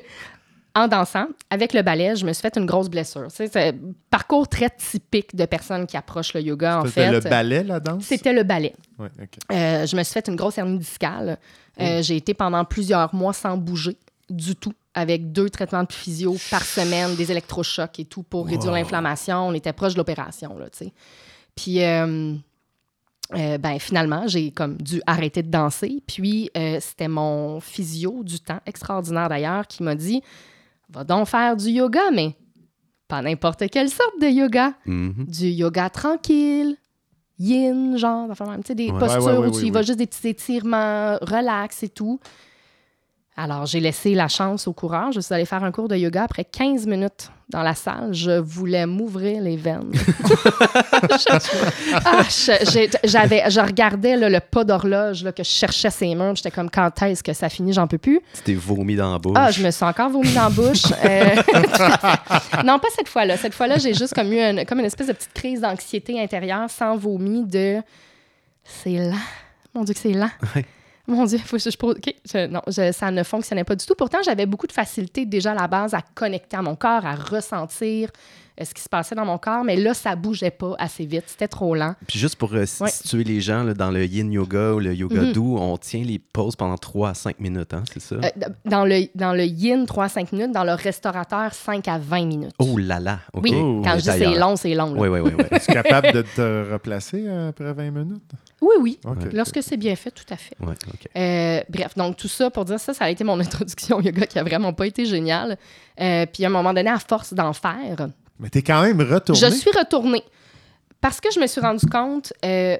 [0.75, 3.27] en dansant, avec le ballet, je me suis fait une grosse blessure.
[3.29, 3.73] C'est un
[4.11, 7.11] parcours très typique de personnes qui approchent le yoga, en C'était fait.
[7.13, 8.05] le ballet, la danse?
[8.05, 8.75] C'était le ballet.
[8.99, 9.09] Ouais.
[9.53, 11.39] Euh, je me suis fait une grosse hernie discale.
[11.81, 13.97] Euh, J'ai été pendant plusieurs mois sans bouger
[14.31, 18.73] du tout, avec deux traitements de physio par semaine, des électrochocs et tout pour réduire
[18.73, 19.49] l'inflammation.
[19.49, 20.93] On était proche de l'opération, là, tu sais.
[21.55, 22.35] Puis, euh,
[23.35, 26.03] euh, ben, finalement, j'ai comme dû arrêter de danser.
[26.07, 30.23] Puis, euh, c'était mon physio du temps, extraordinaire d'ailleurs, qui m'a dit
[30.93, 32.35] Va donc faire du yoga, mais
[33.09, 35.25] pas n'importe quelle sorte de yoga Mhm.
[35.27, 36.77] du yoga tranquille,
[37.39, 38.99] yin, genre, enfin, des Ouais.
[38.99, 42.21] postures Ouais, ouais, où tu y vas juste des petits étirements, relax et tout.
[43.35, 45.11] Alors, j'ai laissé la chance au coureur.
[45.11, 48.13] Je suis allée faire un cours de yoga après 15 minutes dans la salle.
[48.13, 49.91] Je voulais m'ouvrir les veines.
[49.95, 51.39] Je-
[52.05, 56.15] ah, je, j'ai- j'avais, je regardais là, le pas d'horloge là, que je cherchais ses
[56.15, 56.37] murs.
[56.37, 57.73] J'étais comme, quand est-ce que ça finit?
[57.73, 58.21] J'en peux plus.
[58.35, 59.37] Tu t'es vomi dans la bouche.
[59.37, 60.83] Ah, je me suis encore vomi dans la bouche.
[61.05, 61.35] Euh,
[62.65, 63.37] non, pas cette fois-là.
[63.39, 66.69] Cette fois-là, j'ai juste comme eu une, comme une espèce de petite crise d'anxiété intérieure
[66.71, 67.79] sans vomi de
[68.63, 69.17] c'est lent.
[69.75, 70.31] Mon Dieu, que c'est lent.
[70.55, 70.65] Ouais.
[71.09, 71.97] Mon Dieu, faut que je, pose-
[72.49, 72.63] non,
[72.93, 73.95] ça ne fonctionnait pas du tout.
[73.97, 77.15] Pourtant, j'avais beaucoup de facilité déjà à la base à connecter à mon corps, à
[77.17, 78.11] ressentir
[78.61, 81.25] ce qui se passait dans mon corps, mais là, ça bougeait pas assez vite.
[81.27, 81.95] C'était trop lent.
[82.07, 82.91] Puis juste pour euh, Ouais.
[82.91, 85.33] situer les gens là, dans le yin yoga ou le yoga Mhm.
[85.33, 88.17] doux, on tient les pauses pendant 3 à 5 minutes, hein, c'est ça?
[88.17, 88.29] Euh,
[88.65, 90.53] dans, le, dans le yin, 3 à 5 minutes.
[90.53, 92.53] Dans le restaurateur, 5 à 20 minutes.
[92.59, 93.19] Oh là là!
[93.33, 93.45] OK.
[93.45, 93.83] oui, Oh.
[93.85, 94.95] quand je dis est c'est long, c'est long.
[94.95, 95.01] là.
[95.01, 95.33] Oui, oui, oui.
[95.39, 95.45] oui.
[95.51, 98.23] Es-tu capable de te replacer après 20 minutes?
[98.61, 99.01] Oui, oui.
[99.33, 100.57] Lorsque c'est bien fait, tout à fait.
[100.61, 101.09] Ouais, OK.
[101.17, 104.27] Euh, bref, donc tout ça pour dire ça, ça a été mon introduction au yoga
[104.27, 105.57] qui a vraiment pas été géniale.
[106.01, 108.09] Euh, puis à un moment donné, à force d'en faire,
[108.43, 109.41] Mais t'es quand même retourné.
[109.41, 110.25] je suis retournée.
[111.01, 112.77] Parce que je me suis rendu compte, euh,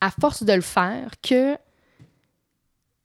[0.00, 1.56] à force de le faire, que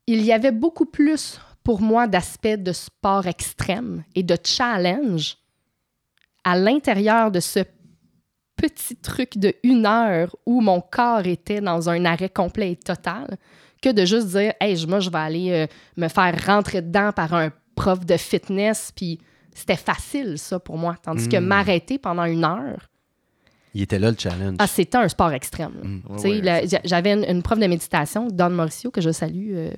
[0.06, 5.38] il y avait beaucoup plus pour moi d'aspects de sport extrême et de challenge
[6.44, 7.60] à l'intérieur de ce
[8.56, 13.38] petit truc de une heure où mon corps était dans un arrêt complet et total
[13.82, 17.34] que de juste dire hey moi je vais aller euh, me faire rentrer dedans par
[17.34, 19.20] un prof de fitness puis
[19.54, 21.46] c'était facile ça pour moi tandis que Mm.
[21.46, 22.90] m'arrêter pendant une heure
[23.74, 24.56] Il était là le challenge.
[24.60, 25.74] ah c'était un sport extrême.
[25.84, 26.02] Mm.
[26.18, 29.52] Ouais, ouais, j'a- J'avais une, une prof de méditation, Don Mauricio, que je salue.
[29.54, 29.72] euh,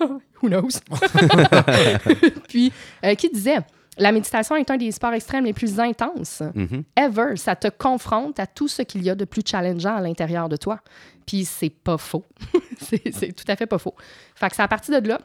[0.42, 0.80] who knows?
[2.48, 2.72] Puis,
[3.04, 3.58] euh, qui disait
[3.98, 6.82] La méditation est un des sports extrêmes les plus intenses Mhm.
[6.96, 7.36] ever.
[7.36, 10.56] Ça te confronte à tout ce qu'il y a de plus challengeant à l'intérieur de
[10.56, 10.80] toi.
[11.26, 12.24] Puis, c'est pas faux.
[12.80, 13.94] c'est c'est tout à fait pas faux.
[14.34, 15.20] Fait que c'est à partir de là,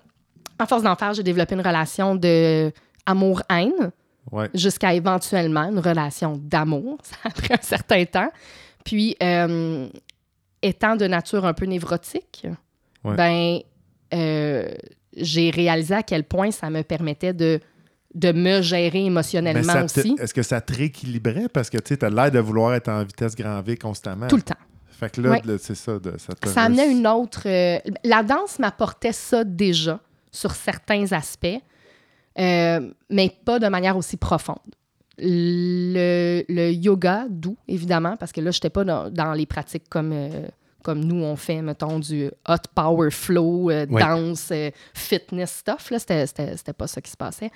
[0.59, 2.71] à force d'en faire, j'ai développé une relation de
[3.07, 3.91] amour-haine
[4.31, 4.49] Ouais.
[4.53, 6.97] jusqu'à éventuellement une relation d'amour.
[7.03, 8.29] Ça a pris un certain temps.
[8.83, 9.87] Puis, euh,
[10.61, 12.45] étant de nature un peu névrotique,
[13.05, 13.15] Ouais.
[13.15, 13.59] ben,
[14.13, 14.69] euh,
[15.15, 17.59] j'ai réalisé à quel point ça me permettait de,
[18.13, 21.47] de me gérer Mais émotionnellement aussi, Est-ce que ça te rééquilibrait?
[21.47, 24.27] Parce que tu as l'air de vouloir être en vitesse grand V constamment.
[24.27, 24.55] tout le temps.
[24.89, 25.41] Fait que là, Ouais.
[25.59, 25.99] c'est ça.
[25.99, 27.43] de- ça Ça amenait une autre.
[27.45, 29.99] euh, la danse m'apportait ça déjà
[30.31, 31.61] sur certains aspects,
[32.39, 34.57] euh, mais pas de manière aussi profonde.
[35.19, 39.89] Le, le yoga, doux, évidemment, parce que là, je n'étais pas dans, dans les pratiques
[39.89, 40.47] comme, euh,
[40.83, 45.89] comme nous, on fait, mettons, du hot power flow, euh, danse, euh, fitness stuff.
[45.89, 47.49] Là, c'était, c'était, c'était pas ça qui se passait.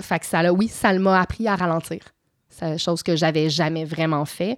[0.00, 2.00] Fait que ça, là, oui, ça m'a appris à ralentir.
[2.48, 4.56] C'est chose que j'avais jamais vraiment fait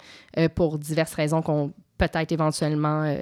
[0.54, 3.12] pour diverses raisons qu'on peut-être éventuellement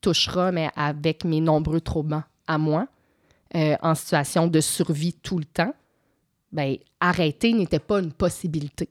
[0.00, 2.86] touchera, mais avec mes nombreux troubles à moi,
[3.54, 5.74] euh, en situation de survie tout le temps,
[6.52, 8.88] ben, arrêter n'était pas une possibilité.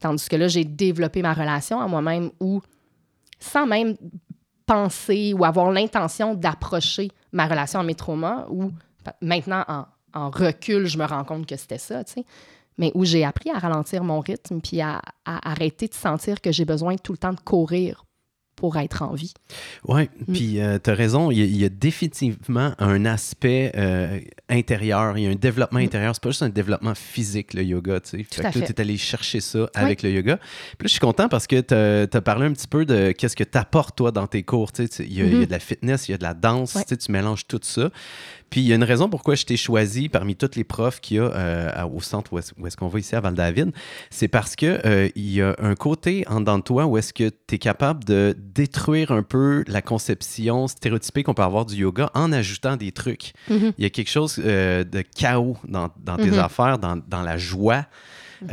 [0.00, 2.60] Tandis que là, j'ai développé ma relation à moi-même où,
[3.38, 3.96] sans même
[4.66, 8.70] penser ou avoir l'intention d'approcher ma relation à mes traumas, ou
[9.20, 9.64] maintenant,
[10.12, 12.02] en, recul, je me rends compte que c'était ça,
[12.78, 16.64] mais où j'ai appris à ralentir mon rythme puis à arrêter de sentir que j'ai
[16.64, 18.04] besoin tout le temps de courir
[18.64, 19.34] pour être en vie.
[19.86, 20.32] Oui, Mm.
[20.32, 25.18] puis tu as raison, il y, a- il y a définitivement un aspect euh, intérieur,
[25.18, 25.84] il y a un développement Mm.
[25.84, 26.14] intérieur.
[26.14, 28.24] C'est pas juste un développement physique, le yoga, tu sais.
[28.30, 30.36] Fait que tu es allé chercher ça avec le yoga.
[30.38, 33.36] Puis là, je suis content parce que tu as parlé un petit peu de qu'est-ce
[33.36, 34.72] que tu apportes, toi, dans tes cours.
[34.72, 35.44] Tu sais, il y, a- il y a Mhm.
[35.46, 37.90] de la fitness, il y a de la danse, sais, tu mélanges tout ça.
[38.50, 41.16] Puis il y a une raison pourquoi je t'ai choisi parmi tous les profs qu'il
[41.16, 43.72] y a euh, au centre où est-ce, qu'on va ici à Val-David.
[44.10, 47.30] C'est parce que euh, y a un côté en dedans de toi où est-ce que
[47.30, 52.10] tu es capable de détruire un peu la conception stéréotypée qu'on peut avoir du yoga
[52.14, 53.32] en ajoutant des trucs.
[53.50, 53.72] Mhm.
[53.78, 56.38] Il y a quelque chose euh, de chaos dans, dans tes Mhm.
[56.38, 57.86] affaires, dans, dans la joie.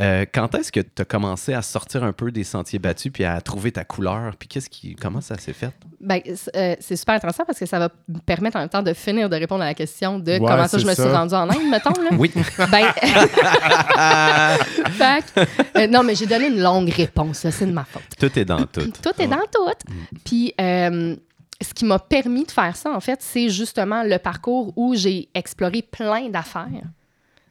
[0.00, 3.24] Euh, quand est-ce que tu as commencé à sortir un peu des sentiers battus puis
[3.24, 4.34] à trouver ta couleur?
[4.38, 5.72] Puis qu'est-ce qui, comment ça s'est fait?
[6.00, 6.20] Ben,
[6.56, 9.28] euh, c'est super intéressant parce que ça va me permettre en même temps de finir
[9.28, 11.70] de répondre à la question de Ouais, comment ça je me suis rendue en Inde,
[11.70, 11.90] mettons.
[11.90, 12.10] Là.
[12.18, 12.30] Oui.
[12.70, 12.92] Ben,
[14.92, 15.40] fait que,
[15.78, 18.02] euh, non, mais j'ai donné une longue réponse, c'est de ma faute.
[18.18, 18.90] tout est dans tout.
[19.02, 19.90] Tout est dans tout.
[20.24, 21.16] Puis, euh,
[21.62, 25.28] ce qui m'a permis de faire ça, en fait, c'est justement le parcours où j'ai
[25.34, 26.68] exploré plein d'affaires,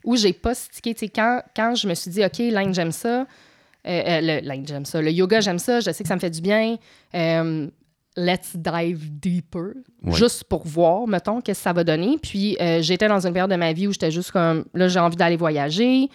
[0.04, 0.94] où j'ai pas stické.
[0.94, 3.26] Tu sais, quand, quand je me suis dit, OK, l'Inde, j'aime ça, euh,
[3.86, 6.30] euh, le, l'Inde, j'aime ça, le yoga, j'aime ça, je sais que ça me fait
[6.30, 6.78] du bien.
[7.16, 7.68] euh,
[8.18, 10.14] let's dive deeper, Ouais.
[10.14, 12.18] juste pour voir, mettons, qu'est-ce que ça va donner.
[12.22, 15.00] Puis, euh, j'étais dans une période de ma vie où j'étais juste comme, là, j'ai
[15.00, 16.10] envie d'aller voyager.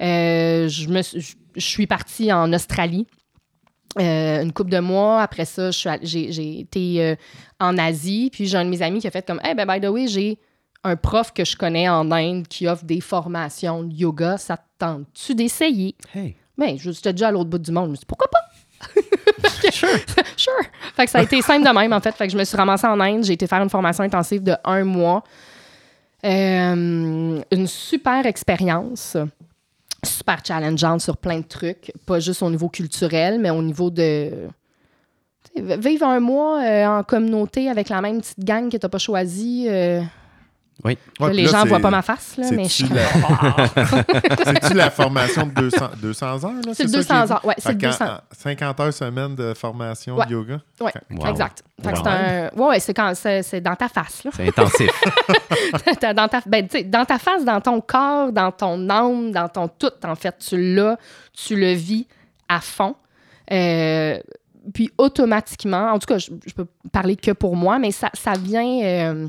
[0.00, 3.06] Je, me, suis- je, je suis partie en Australie
[3.98, 5.22] euh, une couple de mois.
[5.22, 7.14] Après ça, je suis all- j'ai, j'ai été euh,
[7.58, 8.30] en Asie.
[8.32, 10.06] Puis j'ai un de mes amis qui a fait comme Hey, ben, by the way,
[10.06, 10.38] j'ai
[10.84, 14.38] un prof que je connais en Inde qui offre des formations de yoga.
[14.38, 15.94] Ça te tente-tu d'essayer?
[16.14, 16.36] Hey.
[16.56, 17.86] Ben, je- j'étais déjà à l'autre bout du monde.
[17.86, 18.40] Je me suis dit, pourquoi pas?
[19.70, 19.88] sure.
[20.36, 20.52] sure.
[20.96, 22.12] Fait que ça a été simple de même, en fait.
[22.12, 23.24] Fait que je me suis ramassée en Inde.
[23.24, 25.22] J'ai été faire une formation intensive de un mois.
[26.24, 29.16] Euh, une super expérience.
[30.02, 31.92] Super challengeante sur plein de trucs.
[32.06, 34.30] Pas juste au niveau culturel, mais au niveau de.
[35.56, 38.98] Vivre un mois euh, en communauté avec la même petite gang que tu n'as pas
[38.98, 39.66] choisie.
[39.68, 40.00] euh,
[40.82, 40.96] Oui.
[41.20, 44.54] Ouais, les gens ne c'est- voient pas ma face, là, mais je la...
[44.60, 46.52] C'est-tu la formation de 200, 200 heures?
[46.54, 47.32] là, C'est le ça 200 qui est dit?
[47.32, 47.44] heures.
[47.44, 48.04] Ouais, c'est Fait le qu'en- 200.
[48.06, 50.26] en 50 heures semaine de formation Ouais.
[50.26, 50.60] de yoga?
[50.80, 50.88] Wow.
[51.28, 51.62] exact.
[51.84, 51.90] Wow.
[51.94, 52.50] c'est un.
[52.56, 54.30] Ouais, ouais, c'est quand c'est, c'est dans ta face, là.
[54.34, 54.90] C'est intensif.
[56.16, 59.48] Dans ta, ben, tu sais, dans ta face, dans ton corps, dans ton âme, dans
[59.48, 60.96] ton tout, en fait, tu l'as,
[61.32, 62.06] tu le vis
[62.48, 62.94] à fond.
[63.52, 64.18] Euh,
[64.74, 68.32] puis automatiquement, en tout cas, je, je peux parler que pour moi, mais ça, ça
[68.32, 69.28] vient, euh,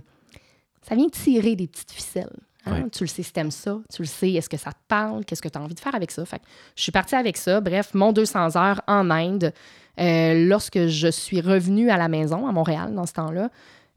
[0.88, 2.30] ça vient tirer des petites ficelles.
[2.66, 2.72] hein?
[2.84, 2.90] Ouais.
[2.92, 5.42] Tu le sais si t'aimes ça, tu le sais, est-ce que ça te parle, qu'est-ce
[5.42, 6.24] que tu as envie de faire avec ça?
[6.26, 7.62] Fait que je suis partie avec ça.
[7.62, 9.54] Bref, mon 200 heures en Inde.
[10.00, 13.50] Euh, lorsque je suis revenue à la maison, à Montréal, dans ce temps-là,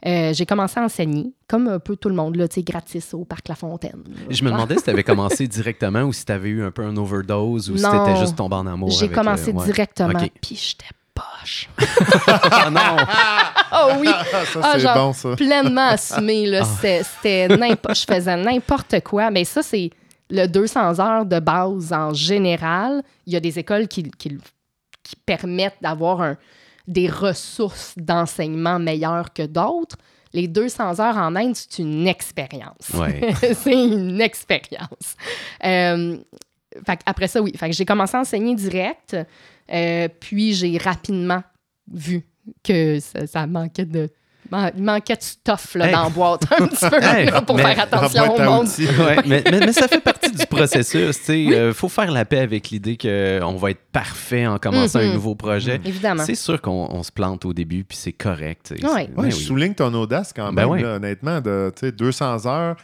[0.06, 3.48] euh, j'ai commencé à enseigner, comme un peu tout le monde, là, gratis au Parc
[3.48, 4.02] La Fontaine.
[4.28, 6.84] Je me demandais si tu avais commencé directement ou si tu avais eu un peu
[6.84, 8.02] un overdose ou si tu Non.
[8.06, 8.90] étais juste tombé en amour.
[8.90, 9.64] J'ai commencé euh, ouais.
[9.64, 10.30] directement, Ok.
[10.42, 11.68] puis j'étais poche.
[12.26, 12.96] Ah non!
[13.72, 14.08] oh oui!
[14.12, 15.36] Ah, ça, Ah, c'est genre, bon, ça.
[15.36, 16.46] pleinement assumé.
[16.46, 17.02] Là, Ah.
[17.02, 19.30] C'était, n'importe, je faisais n'importe quoi.
[19.30, 19.90] Mais ça, c'est
[20.30, 23.02] le 200 heures de base en général.
[23.26, 24.38] Il y a des écoles qui, qui,
[25.02, 26.36] qui permettent d'avoir un-
[26.86, 29.96] des ressources d'enseignement meilleures que d'autres.
[30.32, 32.88] Les 200 heures en Inde, c'est une expérience.
[32.94, 33.32] Ouais.
[33.54, 35.14] c'est une expérience.
[35.64, 36.16] Euh,
[36.84, 37.52] fait que après ça, oui.
[37.56, 39.16] Fait que j'ai commencé à enseigner direct.
[39.72, 41.42] Euh, puis j'ai rapidement
[41.92, 42.24] vu
[42.62, 44.10] que ça, ça manquait de.
[44.76, 45.92] Il manquait de stuff là, Hey.
[45.94, 48.66] dans la boîte un petit peu Hey, là, pour mais- faire attention au monde.
[48.66, 48.86] outils.
[48.86, 51.18] Ouais, mais, mais- mais ça fait partie du processus.
[51.28, 55.34] Il faut faire la paix avec l'idée qu'on va être parfait en commençant un nouveau
[55.34, 55.80] projet.
[55.84, 56.22] Évidemment.
[56.24, 58.74] C'est sûr qu'on on se plante au début, puis c'est correct.
[58.82, 58.88] Ouais.
[58.90, 59.42] Ouais, ben je oui.
[59.42, 60.82] souligne ton audace quand même, Ben ouais.
[60.82, 61.40] là, honnêtement.
[61.40, 62.76] De, tu sais, 200 heures,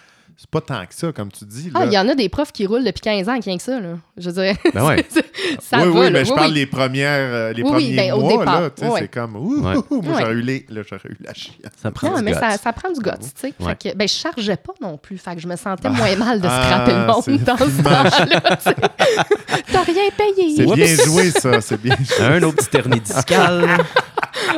[0.42, 1.70] c'est pas tant que ça, comme tu dis.
[1.74, 3.62] Ah, il y en a des profs qui roulent depuis 15 ans qui rien que
[3.62, 3.78] ça.
[3.78, 3.98] Là.
[4.16, 5.04] Je veux dire, Ben ouais.
[5.60, 6.00] ça oui, va.
[6.00, 6.10] oui, là.
[6.12, 6.54] mais je Oui, parle oui.
[6.54, 9.74] les premières, euh, les premiers ben, au mois, départ, là, c'est comme, ouh, Ouais.
[9.90, 10.20] ouh, moi, Ouais.
[10.22, 11.56] j'aurais eu, les, là, j'aurais eu la chienne.
[11.82, 13.52] Ça prend Non, du mais ça, ça prend du goût, tu sais.
[13.60, 13.76] Ouais.
[13.78, 15.18] Fait que, ben, je chargeais pas non plus.
[15.18, 17.82] Fait que je me sentais moins mal de Ah, scraper le c'est monde dans ce
[17.82, 18.56] temps-là.
[19.72, 20.56] T'as rien payé.
[20.56, 20.74] C'est Oups.
[20.74, 22.24] bien joué, ça, c'est bien joué.
[22.26, 23.66] Un autre petit hernie discale.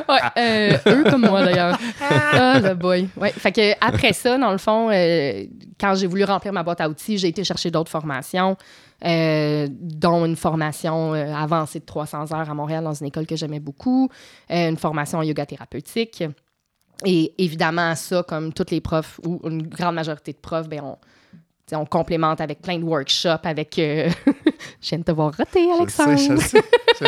[0.08, 1.78] Ouais, euh, eux comme moi d'ailleurs.
[2.00, 3.08] Ah, le boy.
[3.16, 5.44] Ouais, fait que après ça, dans le fond, euh,
[5.80, 8.56] quand j'ai voulu remplir ma boîte à outils, j'ai été chercher d'autres formations,
[9.04, 13.36] euh, dont une formation euh, avancée de 300 heures à Montréal dans une école que
[13.36, 14.08] j'aimais beaucoup,
[14.50, 16.22] euh, une formation en yoga thérapeutique.
[17.04, 20.98] Et évidemment, ça, comme tous les profs ou une grande majorité de profs, ben on,
[21.66, 23.74] sais, complémente avec plein de workshops, avec.
[23.76, 24.12] je
[24.88, 26.16] viens de te voir Je sais, Alexandre.
[26.16, 26.62] je sais.
[27.00, 27.06] Je-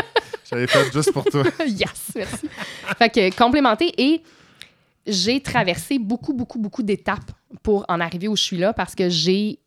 [0.51, 1.43] J'avais fait juste pour toi.
[1.67, 2.49] yes, merci.
[2.99, 4.23] fait que complémenté et
[5.07, 7.31] j'ai traversé beaucoup, beaucoup, beaucoup d'étapes
[7.63, 9.59] pour en arriver où je suis là parce que j'ai.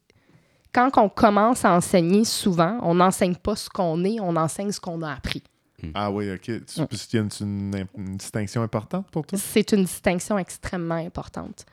[0.73, 4.80] Quand on commence à enseigner, souvent, on n'enseigne pas ce qu'on est, on enseigne ce
[4.80, 5.41] qu'on a appris.
[5.93, 6.50] Ah oui, OK.
[6.50, 6.86] Mm.
[6.88, 9.38] Qu'il y a une, une- une distinction importante pour toi?
[9.41, 11.65] C'est une distinction extrêmement importante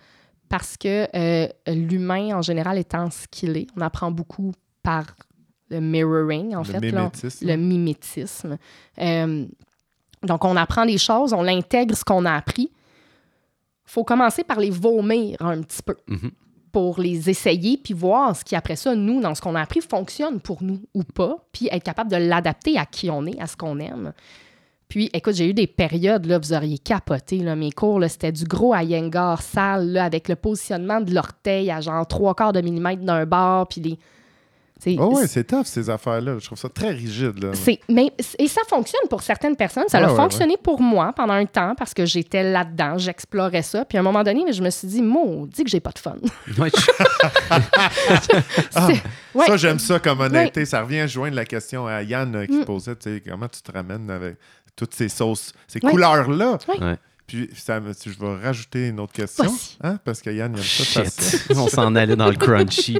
[0.48, 5.04] parce que euh, l'humain, en général, étant skillé, on apprend beaucoup par
[5.70, 6.80] le mirroring, en le fait.
[6.90, 7.00] là.
[7.00, 7.46] mimétisme.
[7.46, 8.58] le mimétisme.
[9.00, 9.46] Euh,
[10.22, 12.70] donc, on apprend des choses, on intègre ce qu'on a appris.
[13.94, 16.30] Faut commencer par les vomir un petit peu Mhm.
[16.72, 19.80] pour les essayer, puis voir ce qui, après ça, nous, dans ce qu'on a appris,
[19.80, 23.46] fonctionne pour nous ou pas, puis être capable de l'adapter à qui on est, à
[23.46, 24.12] ce qu'on aime.
[24.88, 28.32] Puis, écoute, j'ai eu des périodes, là, vous auriez capoté, là, mes cours, là, c'était
[28.32, 32.60] du gros Iyengar sale, là, avec le positionnement de l'orteil à genre trois quarts de
[32.60, 33.98] millimètre d'un bar, puis les...
[34.98, 36.38] Oh ouais, c'est tough, ces affaires-là.
[36.38, 37.42] Je trouve ça très rigide.
[37.42, 37.50] Là.
[37.54, 39.84] c'est, mais, et ça fonctionne pour certaines personnes.
[39.88, 43.84] Ça a ouais, fonctionné pour moi pendant un temps parce que j'étais là-dedans, j'explorais ça.
[43.84, 45.98] Puis à un moment donné, mais je me suis dit, maudit que j'ai pas de
[45.98, 46.16] fun.
[46.58, 47.60] Ouais, je-
[48.70, 49.02] C'est-
[49.34, 49.46] ouais.
[49.46, 50.64] Ça, j'aime ça comme honnêteté.
[50.64, 52.64] Ça revient à joindre la question à Yann euh, qui Mm.
[52.64, 52.94] posait,
[53.28, 54.36] comment tu te ramènes avec
[54.76, 55.90] toutes ces sauces, ces Ouais.
[55.90, 56.58] couleurs-là?
[56.68, 56.78] Ouais.
[56.84, 56.96] Ouais.
[57.26, 59.50] Puis ça, je vais rajouter une autre question,
[59.82, 60.84] hein, parce que Yann il aime ça.
[61.02, 61.38] faire ça.
[61.38, 61.52] Shit.
[61.56, 62.98] On s'en allait dans le crunchy.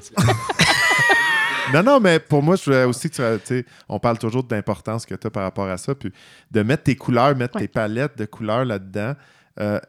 [1.73, 4.45] Non, non, mais pour moi, je voulais aussi que tu tu sais, on parle toujours
[4.45, 6.13] de l'importance que tu as par rapport à ça, puis
[6.51, 7.63] de mettre tes couleurs, mettre Ouais.
[7.63, 9.15] tes palettes de couleurs là-dedans.
[9.61, 9.81] Euh,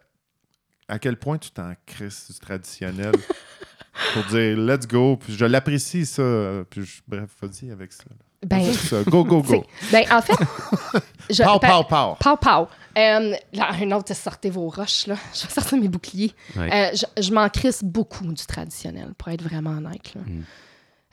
[0.88, 3.12] à quel point tu t'en crisses du traditionnel
[4.14, 6.22] pour dire let's go, puis je l'apprécie ça,
[6.70, 8.04] puis je- bref, vas-y avec ça.
[8.08, 8.16] là.
[8.46, 9.64] Ben, ça, go, go, go.
[9.90, 10.34] ben, en fait,
[11.30, 12.14] je, Pow, ben, pow, pow.
[12.20, 12.68] Pow, pow.
[12.96, 15.16] Euh, là, un autre, sortez vos roches, là.
[15.34, 16.32] Je vais sortir mes boucliers.
[16.54, 16.70] Ouais.
[16.92, 20.14] Euh, je je m'en crisse beaucoup du traditionnel, pour être vraiment honnête.
[20.14, 20.20] là.
[20.26, 20.42] Mm.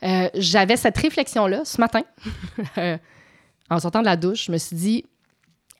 [0.02, 2.02] Euh, J'avais cette réflexion-là ce matin.
[2.78, 2.98] Euh,
[3.70, 5.04] en sortant de la douche, je me suis dit,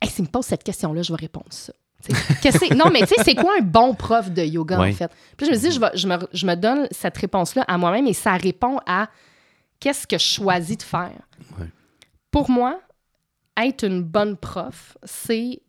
[0.00, 1.72] hey, s'il me pose cette question-là, je vais répondre ça.
[2.42, 4.90] Que non, mais tu sais, c'est quoi un bon prof de yoga, Ouais.
[4.90, 5.10] en fait?
[5.36, 8.06] Puis je me dis, je, vais- je, me, je me donne cette réponse-là à moi-même
[8.06, 9.08] et ça répond à
[9.80, 11.12] qu'est-ce que je choisis de faire?
[11.58, 11.66] Ouais.
[12.30, 12.80] Pour moi,
[13.56, 15.60] être une bonne prof, c'est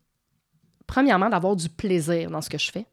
[0.87, 2.85] premièrement d'avoir du plaisir dans ce que je fais,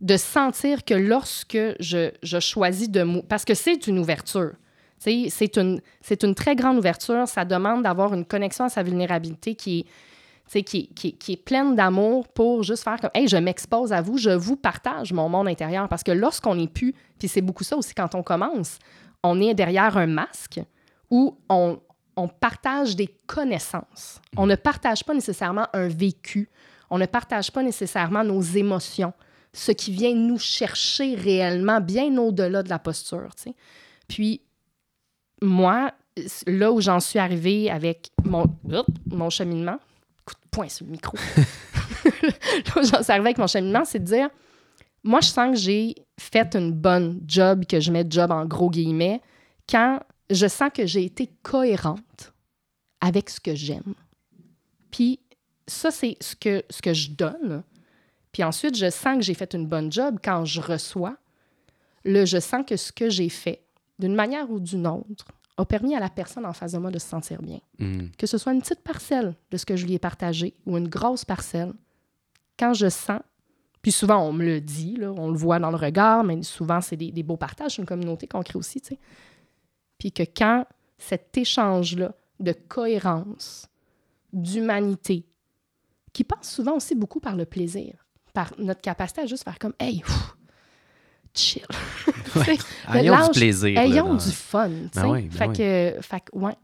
[0.00, 3.20] de sentir que lorsque je, je choisis de...
[3.22, 4.52] Parce que c'est une ouverture.
[5.00, 7.26] C'est une, très grande ouverture.
[7.26, 9.86] Ça demande d'avoir une connexion à sa vulnérabilité qui
[10.54, 15.12] est, pleine d'amour pour juste faire comme, hey, je m'expose à vous, je vous partage
[15.12, 15.88] mon monde intérieur.
[15.88, 18.78] Parce que lorsqu'on n'est plus, puis c'est beaucoup ça aussi quand on commence,
[19.22, 20.60] on est derrière un masque
[21.10, 21.80] où on,
[22.38, 24.20] partage des connaissances.
[24.36, 26.50] On ne partage pas nécessairement un vécu.
[26.90, 29.14] On ne partage pas nécessairement nos émotions,
[29.54, 33.30] ce qui vient nous chercher réellement bien au-delà de la posture.
[34.06, 34.42] Puis,
[35.42, 35.92] moi,
[36.46, 38.44] là où j'en suis arrivée avec mon,
[39.06, 39.78] mon cheminement,
[40.24, 41.16] coup de poing sur le micro,
[42.04, 44.28] là où j'en suis arrivée avec mon cheminement, c'est de dire,
[45.02, 48.70] moi, je sens que j'ai fait une bonne job, que je mets job en gros
[48.70, 49.20] guillemets,
[49.68, 52.32] quand je sens que j'ai été cohérente
[53.00, 53.94] avec ce que j'aime.
[54.90, 55.20] Puis
[55.66, 57.62] ça, c'est ce que, ce que je donne.
[58.32, 61.16] Puis ensuite, je sens que j'ai fait une bonne job quand je reçois.
[62.04, 63.62] Là, je sens que ce que j'ai fait,
[64.00, 66.98] d'une manière ou d'une autre, a permis à la personne en face de moi de
[66.98, 67.60] se sentir bien.
[67.78, 68.08] Mm.
[68.18, 70.88] Que ce soit une petite parcelle de ce que je lui ai partagé ou une
[70.88, 71.72] grosse parcelle,
[72.58, 73.20] quand je sens,
[73.82, 76.80] puis souvent on me le dit, là, on le voit dans le regard, mais souvent
[76.80, 78.98] c'est des, des beaux partages, c'est une communauté qu'on crée aussi, tu sais.
[79.98, 80.64] Puis que quand
[80.98, 83.68] cet échange-là de cohérence,
[84.32, 85.26] d'humanité,
[86.12, 89.74] qui passe souvent aussi beaucoup par le plaisir, par notre capacité à juste faire comme,
[89.78, 90.36] hey, pff,
[91.34, 91.62] chill.
[92.32, 92.58] Tu sais,
[92.92, 93.78] Ayons lâche- du plaisir.
[93.80, 94.68] Ayons dans- du fun.
[94.94, 95.56] Ben oui, ben fait, oui.
[95.56, 96.54] que, fait que, ouais.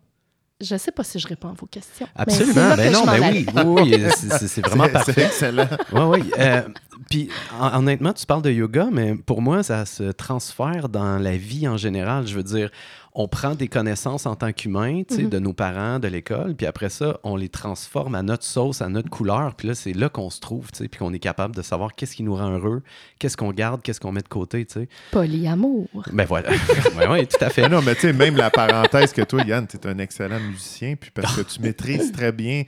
[0.58, 2.06] Je sais pas si je réponds à vos questions.
[2.16, 2.76] mais Absolument.
[2.76, 3.46] Ben que non, je m'en ben oui,
[3.92, 4.10] oui, oui,
[4.48, 5.12] c'est- vraiment C'est- parfait.
[5.12, 5.68] C'est excellent.
[5.92, 6.30] Oui, oui.
[6.38, 6.62] Euh,
[7.10, 7.28] puis
[7.60, 11.68] hon- honnêtement, tu parles de yoga, mais pour moi, ça se transfère dans la vie
[11.68, 12.26] en général.
[12.26, 12.70] Je veux dire,
[13.18, 15.30] on prend des connaissances en tant qu'humain, tu sais, Mhm.
[15.30, 18.90] de nos parents, de l'école, puis après ça, on les transforme à notre sauce, à
[18.90, 21.54] notre couleur, puis là, c'est là qu'on se trouve, tu sais, puis qu'on est capable
[21.56, 22.82] de savoir qu'est-ce qui nous rend heureux,
[23.18, 24.88] qu'est-ce qu'on garde, qu'est-ce qu'on met de côté, tu sais.
[25.12, 25.88] Polyamour.
[26.12, 26.50] Ben voilà.
[26.98, 27.62] oui, oui, tout à fait.
[27.62, 30.38] Mais non, mais tu sais, même la parenthèse que toi, Yann, tu es un excellent
[30.40, 32.64] musicien, puis parce que tu maîtrises très bien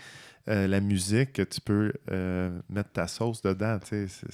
[0.49, 4.27] euh, la musique, que tu peux euh, mettre ta sauce dedans, tu sais.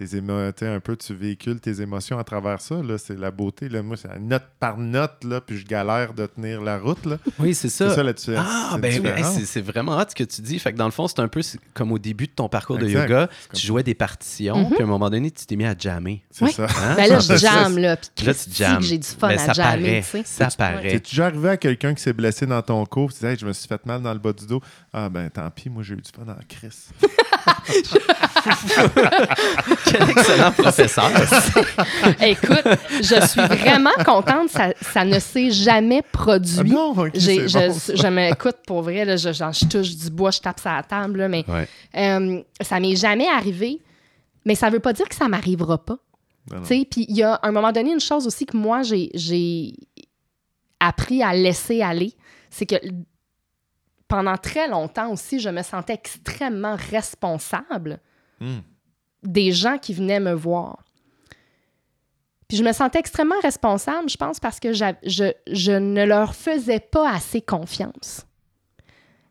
[0.00, 2.76] C'est- Tes émo- un peu, tu véhicules tes émotions à travers ça.
[2.76, 3.68] Là, c'est la beauté.
[3.68, 3.82] Là.
[3.82, 7.04] Moi, c'est note par note, là, puis je galère de tenir la route.
[7.06, 7.18] Là.
[7.38, 7.94] Oui, c'est C'est ça.
[7.96, 10.58] ça la tu- Ah, c'est ben c'est- c'est vraiment hot ce que tu dis.
[10.58, 11.40] Fait que dans le fond, c'est un peu
[11.74, 14.70] comme au début de ton parcours de yoga, comme tu jouais des partitions, Mhm.
[14.70, 16.22] puis à un moment donné, tu t'es mis à jammer.
[16.30, 16.52] C'est Oui.
[16.52, 16.64] ça.
[16.64, 16.94] Hein?
[16.96, 17.62] Ben là, je C'est ça.
[17.62, 17.96] jamme, là.
[17.96, 18.82] Puis Là, tu jammes.
[18.82, 20.22] j'ai du fun Ben, à ça jammer, paraît.
[20.24, 20.90] Ça paraît.
[20.92, 23.46] T'es déjà arrivé à quelqu'un qui s'est blessé dans ton cours, tu dis hey, je
[23.46, 24.60] me suis fait mal dans le bas du dos?
[24.92, 26.88] Ah ben tant pis, moi j'ai eu du fun dans la crise.
[29.90, 31.10] Quel excellent professeur.
[32.20, 32.64] Écoute,
[33.02, 34.48] je suis vraiment contente.
[34.50, 36.70] Ça, ça ne s'est jamais Ah produit.
[36.70, 37.94] non, ok, J'ai- c'est je, bon, ça.
[37.94, 40.82] je m'écoute pour vrai, là, je, genre, je touche du bois, je tape sur la
[40.82, 41.68] table, là, mais Ouais.
[41.96, 43.80] euh, ça m'est jamais arrivé.
[44.46, 45.98] Mais ça veut pas dire que ça m'arrivera pas.
[46.50, 46.62] Non, non.
[46.62, 48.82] Tu sais, Puis il y a à un moment donné une chose aussi que moi,
[48.82, 49.74] j'ai- j'ai
[50.80, 52.14] appris à laisser aller,
[52.48, 52.76] c'est que
[54.08, 58.00] pendant très longtemps aussi, je me sentais extrêmement responsable
[58.40, 58.60] Hmm.
[59.22, 60.84] Des gens qui venaient me voir.
[62.48, 64.84] Puis je me sentais extrêmement responsable, je pense, parce que je,
[65.46, 68.26] je ne leur faisais pas assez confiance.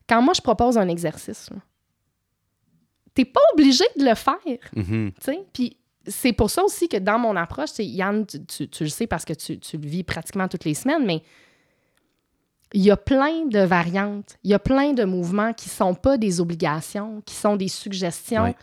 [0.07, 1.49] Quand moi, je propose un exercice,
[3.13, 4.35] t'es pas obligé de le faire.
[4.75, 5.11] Mhm.
[5.19, 5.75] Sais, Puis
[6.07, 9.25] c'est pour ça aussi que dans mon approche, Yann, tu, tu- tu le sais parce
[9.25, 11.21] que tu, tu le vis pratiquement toutes les semaines, mais
[12.73, 16.17] il y a plein de variantes, il y a plein de mouvements qui sont pas
[16.17, 18.43] des obligations, qui sont des suggestions.
[18.43, 18.55] Ouais.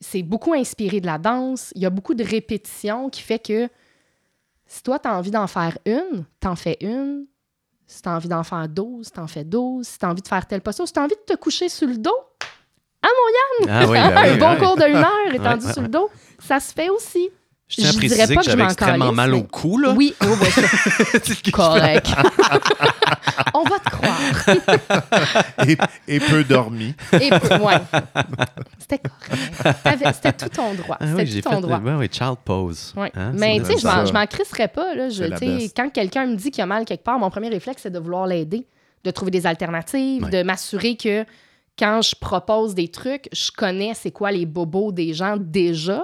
[0.00, 1.72] C'est beaucoup inspiré de la danse.
[1.74, 3.68] Il y a beaucoup de répétitions qui fait que
[4.66, 7.26] si toi, tu as envie d'en faire une, t'en fais une.
[7.86, 9.86] Si tu as envie d'en faire 12, t'en fais 12.
[9.86, 11.68] Si tu as envie de faire telle posture, si tu as envie de te coucher
[11.68, 12.16] sur le dos,
[13.02, 16.72] Ah oui, ben un oui, bon cours d'une heure étendu sur le dos, ça se
[16.72, 17.28] fait aussi.
[17.70, 19.46] Je tiens à préciser pas que que je j'avais m'en extrêmement calisse, mal au mais-
[19.46, 19.94] cou, là.
[19.96, 20.48] Oui, oui, oui,
[21.24, 22.06] ça, correct.
[23.54, 24.18] On va te croire.
[25.68, 25.76] et,
[26.08, 26.94] et peu dormi.
[27.12, 27.74] Et peu- ouais.
[28.78, 30.14] C'était correct.
[30.14, 30.96] C'était tout ton droit.
[31.00, 31.78] Ah C'était oui, tout fait ton droit.
[31.78, 32.92] ouais, ouais, child pose.
[32.96, 33.10] Ouais.
[33.14, 34.94] Hein, Mais tu sais, je m'en- crisserais pas.
[34.94, 35.08] Là.
[35.08, 35.24] Je,
[35.74, 38.26] quand quelqu'un me dit qu'il a mal quelque part, mon premier réflexe, c'est de vouloir
[38.26, 38.66] l'aider,
[39.04, 40.30] de trouver des alternatives, Ouais.
[40.30, 41.24] de m'assurer que
[41.78, 46.02] quand je propose des trucs, je connais c'est quoi les bobos des gens déjà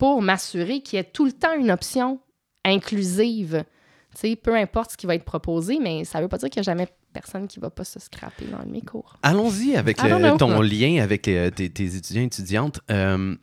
[0.00, 2.20] pour m'assurer qu'il y ait tout le temps une option
[2.64, 3.64] inclusive.
[4.42, 6.72] Peu importe ce qui va être proposé, mais ça veut pas dire qu'il n'y a
[6.72, 9.16] jamais personne qui va pas se scraper dans mes cours.
[9.22, 10.36] Allons-y avec le- know.
[10.38, 12.80] ton lien avec euh, tes, tes étudiants et étudiantes.
[12.90, 13.36] Euh,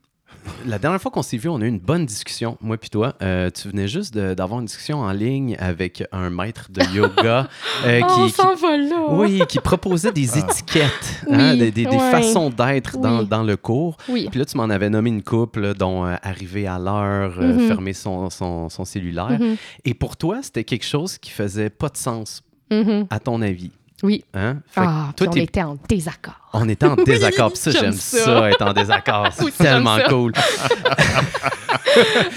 [0.66, 3.14] la dernière fois qu'on s'est vu, on a eu une bonne discussion, moi puis toi.
[3.22, 7.48] Euh, tu venais juste d'avoir une discussion en ligne avec un maître de yoga
[7.86, 8.86] euh, Oh, on qui, s'en va là!
[9.08, 12.12] qui- oui, qui proposait des étiquettes, hein, des, des- des ouais.
[12.12, 13.28] façons d'être dans, Oui.
[13.28, 13.98] dans le cours.
[14.10, 14.28] Oui.
[14.30, 17.54] Puis là, tu m'en avais nommé une couple, là, dont euh, arriver à l'heure, euh,
[17.54, 17.68] Mhm.
[17.68, 19.38] fermer son, son- son cellulaire.
[19.39, 19.56] Mhm.
[19.86, 23.08] Et pour toi, c'était quelque chose qui faisait pas de sens, Mhm.
[23.10, 23.72] à ton avis?
[24.04, 24.24] Oui.
[24.34, 24.58] Hein?
[24.76, 26.50] Ah, on était en désaccord.
[26.54, 27.50] on était en désaccord.
[27.52, 28.18] Puis ça, j'aime ça.
[28.26, 28.50] ça.
[28.52, 29.30] être en désaccord.
[29.34, 30.34] C'est Oui, tellement cool.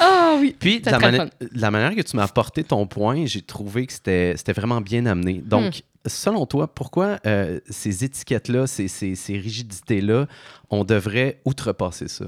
[0.01, 0.57] Ah oui.
[0.59, 1.31] Puis, la, mani-
[1.71, 5.43] manière que tu m'as apporté ton point, j'ai trouvé que c'était vraiment bien amené.
[5.45, 6.09] Donc, Hmm.
[6.09, 10.27] selon toi, pourquoi euh, ces étiquettes-là, ces, ces- ces rigidités-là,
[10.71, 12.25] on devrait outrepasser ça?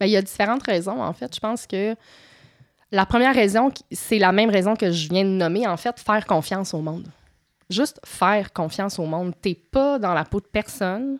[0.00, 1.32] Ben, il y a différentes raisons, en fait.
[1.32, 1.94] Je pense que
[2.90, 6.26] la première raison, c'est la même raison que je viens de nommer, en fait, faire
[6.26, 7.06] confiance au monde.
[7.72, 9.34] Juste faire confiance au monde.
[9.40, 11.18] T'es pas dans la peau de personne,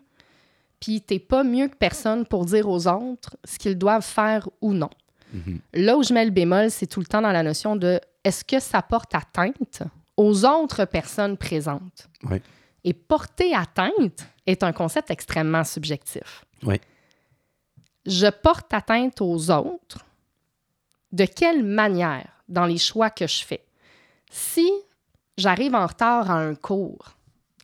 [0.79, 4.73] puis t'es pas mieux que personne pour dire aux autres ce qu'ils doivent faire ou
[4.73, 4.89] non.
[5.33, 5.59] Mhm.
[5.73, 8.43] Là où je mets le bémol, c'est tout le temps dans la notion de est-ce
[8.45, 9.83] que ça porte atteinte
[10.15, 12.07] aux autres personnes présentes?
[12.23, 12.41] Oui.
[12.83, 16.45] Et porter atteinte est un concept extrêmement subjectif.
[16.63, 16.79] Oui.
[18.05, 20.05] Je porte atteinte aux autres.
[21.11, 23.63] De quelle manière dans les choix que je fais?
[24.29, 24.69] Si
[25.37, 27.15] j'arrive en retard à un cours,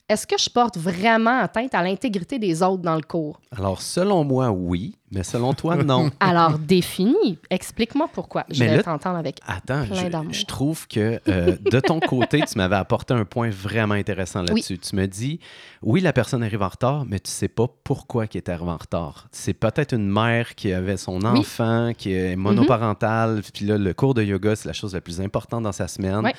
[0.09, 3.39] est-ce que je porte vraiment atteinte à l'intégrité des autres dans le cours?
[3.55, 6.09] Alors, selon moi, oui, mais selon toi, non.
[6.19, 7.37] Alors, définis.
[7.51, 8.43] Explique-moi pourquoi.
[8.49, 9.39] Je Mais vais t'entendre avec.
[9.45, 13.51] Attends, Plein je, je trouve que euh, de ton côté, tu m'avais apporté un point
[13.51, 14.79] vraiment intéressant là-dessus.
[14.79, 15.39] Tu me dis,
[15.83, 18.77] oui, la personne arrive en retard, mais tu sais pas pourquoi elle est arrivée en
[18.77, 19.27] retard.
[19.31, 21.39] C'est peut-être une mère qui avait son Oui.
[21.41, 25.21] enfant, qui est monoparentale, puis là, le cours de yoga, c'est la chose la plus
[25.21, 26.31] importante dans sa semaine.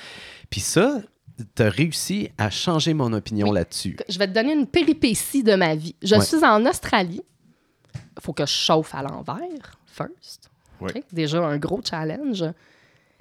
[0.51, 0.99] Puis ça,
[1.55, 3.55] tu as réussi à changer mon opinion Oui.
[3.57, 3.97] là-dessus.
[4.09, 5.95] Je vais te donner une péripétie de ma vie.
[6.03, 6.21] Je Ouais.
[6.25, 7.23] suis en Australie.
[7.95, 10.51] Il faut que je chauffe à l'envers, first.
[10.81, 11.03] Ouais.
[11.13, 12.45] Déjà un gros challenge.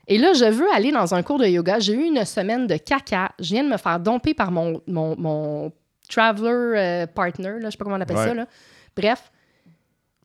[0.07, 1.79] Et là, je veux aller dans un cours de yoga.
[1.79, 3.31] J'ai eu une semaine de caca.
[3.39, 5.71] Je viens de me faire domper par mon, mon, mon
[6.09, 7.59] traveler euh, partner.
[7.59, 8.27] Là, je sais pas comment on appelle Ouais.
[8.27, 8.33] ça.
[8.33, 8.47] Là.
[8.95, 9.31] Bref,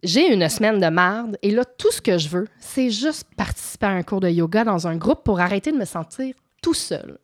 [0.03, 1.37] j'ai une semaine de marde.
[1.43, 4.65] Et là, tout ce que je veux, c'est juste participer à un cours de yoga
[4.65, 7.19] dans un groupe pour arrêter de me sentir tout seul.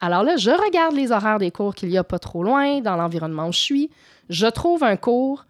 [0.00, 2.96] Alors là, je regarde les horaires des cours qu'il y a pas trop loin, dans
[2.96, 3.90] l'environnement où je suis.
[4.30, 5.44] Je trouve un cours,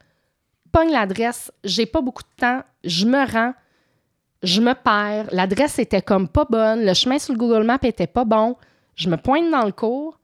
[0.73, 3.55] pogne l'adresse, j'ai pas beaucoup de temps, je me rends,
[4.43, 5.29] je me perds.
[5.33, 8.57] L'adresse était comme pas bonne, le chemin sur le Google Maps était pas bon.
[8.97, 10.19] Je me pointe dans le cours,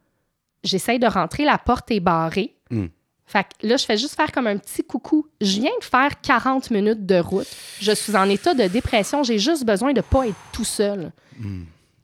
[0.65, 2.57] j'essaye de rentrer, la porte est barrée.
[2.71, 2.87] Mm.
[3.27, 5.27] Fait que là, je fais juste faire comme un petit coucou.
[5.41, 7.49] Je viens de faire 40 minutes de route.
[7.81, 9.25] Je suis en état de dépression.
[9.25, 11.11] J'ai juste besoin de pas être tout seul.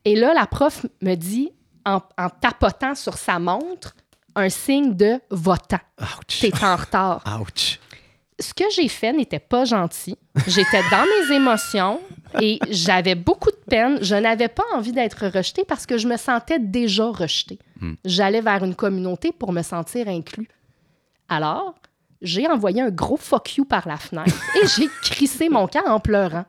[0.05, 1.53] Et là, la prof me dit,
[1.85, 3.95] en, en tapotant sur sa montre,
[4.35, 5.81] un signe de votant.
[6.01, 6.41] Ouch!
[6.41, 7.23] T'es en retard.
[7.41, 7.79] Ouch!
[8.43, 10.19] ce que j'ai fait n'était pas gentil.
[10.47, 12.01] J'étais dans mes émotions
[12.41, 13.99] et j'avais beaucoup de peine.
[14.03, 17.59] Je n'avais pas envie d'être rejetée parce que je me sentais déjà rejetée.
[17.81, 17.95] Hmm.
[18.05, 20.49] J'allais vers une communauté pour me sentir inclus.
[21.29, 21.75] Alors,
[22.23, 26.01] j'ai envoyé un gros fuck you par la fenêtre et j'ai crissé mon camp en
[26.01, 26.45] pleurant.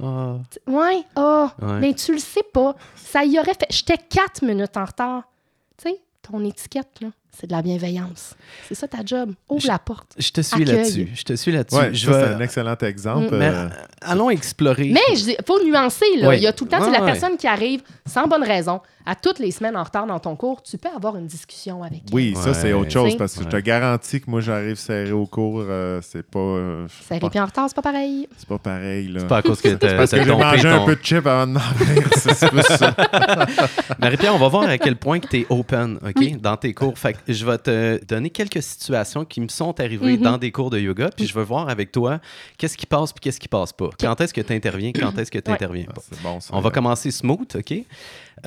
[0.00, 1.80] Ouais, oh, Ouais.
[1.80, 2.74] mais tu le sais pas.
[2.94, 3.66] Ça y aurait fait.
[3.70, 5.24] J'étais quatre minutes en retard.
[5.76, 7.08] Tu sais, ton étiquette, là,
[7.38, 8.34] c'est de la bienveillance.
[8.68, 9.32] C'est ça ta job.
[9.48, 10.14] Ouvre Je- la porte.
[10.18, 11.08] Je te suis là-dessus.
[11.14, 11.76] Je te suis là-dessus.
[11.76, 13.34] Ouais, je c'est un excellent exemple.
[13.34, 13.38] Mm.
[13.38, 13.68] Mais euh,
[14.02, 14.90] allons explorer.
[14.92, 16.28] Mais il faut nuancer, là.
[16.28, 16.38] Ouais.
[16.38, 17.12] Il y a tout le temps, c'est Ouais, la ouais.
[17.12, 20.62] personne qui arrive sans bonne raison, à toutes les semaines en retard dans ton cours,
[20.62, 22.14] tu peux avoir une discussion avec elle.
[22.14, 25.26] oui, ça, c'est autre chose parce que je te garantis que moi, j'arrive serré au
[25.26, 25.62] cours.
[25.66, 28.28] euh, c'est pas, euh, Ça pas- puis en retard, c'est pas pareil.
[28.36, 29.08] c'est pas pareil.
[29.08, 29.20] Là.
[29.20, 31.24] C'est pas à cause que t'as parce que j'ai mangé ton- un peu de chip
[31.26, 32.02] avant de m'en venir.
[32.16, 32.94] c'est plus ça.
[34.00, 36.98] Marie-Pierre, on va voir à quel point tu es open, OK, dans tes cours.
[36.98, 40.22] Fait que je vais te donner quelques situations qui me sont arrivées Mhm.
[40.22, 42.20] dans des cours de yoga, puis je veux voir avec toi
[42.58, 43.90] qu'est-ce qui passe puis qu'est-ce qui passe pas.
[43.98, 46.02] Quand est-ce que tu interviens, quand est-ce que tu n'interviens Ah, pas.
[46.22, 46.50] bon, ça.
[46.54, 47.74] On va commencer smooth, OK?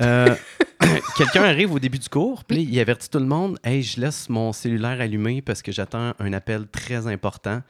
[0.00, 0.34] Euh,
[1.16, 4.28] Quelqu'un arrive au début du cours, puis il avertit tout le monde Hey, je laisse
[4.28, 7.62] mon cellulaire allumé parce que j'attends un appel très important.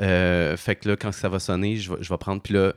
[0.00, 2.40] Euh, fait que là, quand ça va sonner, je vais, je vais prendre.
[2.42, 2.72] Puis là,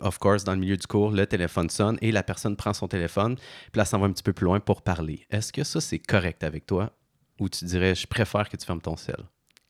[0.00, 2.88] of course, dans le milieu du cours, le téléphone sonne et la personne prend son
[2.88, 5.26] téléphone, puis là, ça va un petit peu plus loin pour parler.
[5.30, 6.90] Est-ce que ça, c'est correct avec toi?
[7.42, 9.16] Ou tu dirais, je préfère que tu fermes ton sel?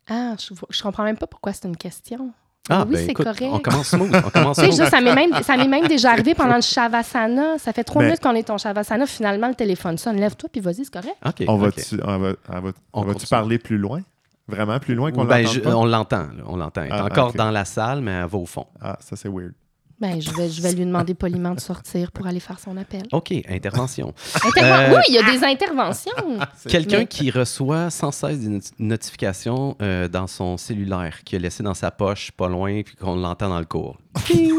[0.09, 2.31] Ah, je, vois- je comprends même pas pourquoi c'est une question.
[2.69, 3.43] Ah, oui, ben c'est correct.
[3.51, 4.15] on commence smooth.
[4.15, 4.67] On commence smooth.
[4.77, 7.59] juste, ça m'est même, ça m'est même déjà arrivé pendant le Shavasana.
[7.59, 9.07] Ça fait trois Mais- minutes qu'on est en Shavasana.
[9.07, 10.17] Finalement, le téléphone sonne.
[10.17, 11.17] Lève-toi, puis vas-y, c'est correct.
[11.25, 11.45] OK.
[11.49, 13.29] On va-tu on va, on va- On continue.
[13.31, 14.03] parler plus loin?
[14.49, 15.75] Vraiment plus loin qu'on Ben, pas?
[15.77, 16.25] on l'entend.
[16.37, 16.83] là, On l'entend.
[16.83, 18.67] Elle est Ah, encore dans la salle, mais elle va au fond.
[18.81, 19.55] Ah, ça, c'est weird.
[20.03, 23.03] Ben, je vais, je vais lui demander poliment de sortir pour aller faire son appel.
[23.13, 24.13] OK, intervention.
[24.35, 26.13] Interven- Euh, Oui, il y a des interventions.
[26.69, 31.39] Quelqu'un Mais- qui reçoit sans cesse des not- notifications euh, dans son cellulaire, qui a
[31.39, 33.97] laissé dans sa poche pas loin, puis qu'on l'entend dans le cours.
[34.27, 34.59] Ting!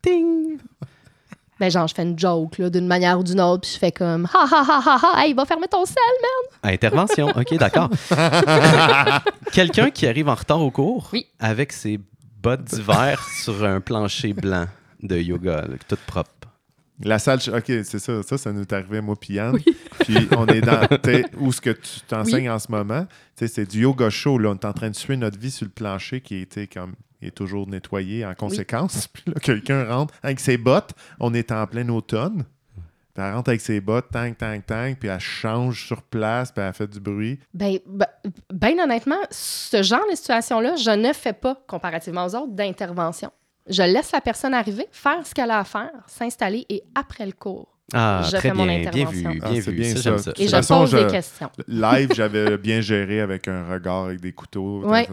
[0.00, 0.56] Ting!
[1.60, 3.92] Ben, genre, je fais une joke, là, d'une manière ou d'une autre, puis je fais
[3.92, 6.72] comme ha ha ha ha ha, hey, va fermer ton sel, man.
[6.72, 7.90] Intervention, OK, d'accord.
[9.52, 11.26] Quelqu'un qui arrive en retard au cours Oui.
[11.38, 12.00] avec ses
[12.44, 14.66] bottes d'hiver sur un plancher blanc
[15.02, 16.30] de yoga, là, tout propre.
[17.02, 18.22] La salle, OK, c'est ça.
[18.22, 19.58] Ça, ça nous est arrivé, moi, puis Yann.
[20.00, 20.86] Puis on est dans,
[21.38, 24.38] où ce que tu t'enseignes en ce moment, c'est du yoga show.
[24.38, 24.50] Là.
[24.50, 27.34] On est en train de suivre notre vie sur le plancher qui était comme est
[27.34, 29.08] toujours nettoyé en conséquence.
[29.12, 30.92] Puis là, quelqu'un rentre avec ses bottes.
[31.20, 32.44] On est en plein automne.
[33.16, 36.72] Elle rentre avec ses bottes, tang, tang, tang, puis elle change sur place, puis elle
[36.72, 37.38] fait du bruit.
[37.52, 38.06] Ben, ben,
[38.52, 43.30] ben honnêtement, ce genre de situation-là, je ne fais pas, comparativement aux autres, d'intervention.
[43.68, 47.32] Je laisse la personne arriver, faire ce qu'elle a à faire, s'installer et après le
[47.32, 49.76] cours, Ah, Je très fais mon bien, bien vu, Ah, bien c'est vu.
[49.76, 50.02] bien ça, ça.
[50.02, 50.32] j'aime ça.
[50.38, 51.50] et je pose des questions.
[51.68, 54.82] Live, j'avais bien géré avec un regard, avec des couteaux.
[54.84, 55.06] Ouais.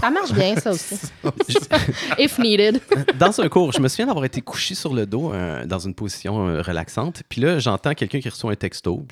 [0.00, 0.94] Ça marche bien, ça aussi.
[2.18, 2.80] If needed.
[3.18, 5.94] Dans un cours, je me souviens d'avoir été couché sur le dos euh, dans une
[5.94, 7.22] position euh, relaxante.
[7.28, 9.04] Puis là, j'entends quelqu'un qui reçoit un texto.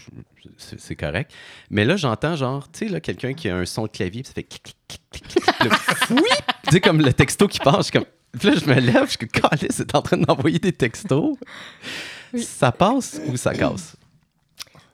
[0.56, 1.32] C'est correct.
[1.70, 4.28] Mais là, j'entends genre, tu sais, là, quelqu'un qui a un son de clavier, puis
[4.28, 4.46] ça fait
[6.10, 6.20] oui!
[6.64, 7.76] Tu sais, comme le texto qui passe.
[7.78, 8.04] je suis comme.
[8.38, 11.36] Puis là, je me lève, je suis comme, c'est en train d'envoyer des textos.
[12.32, 12.42] Oui.
[12.42, 13.96] Ça passe ou ça casse?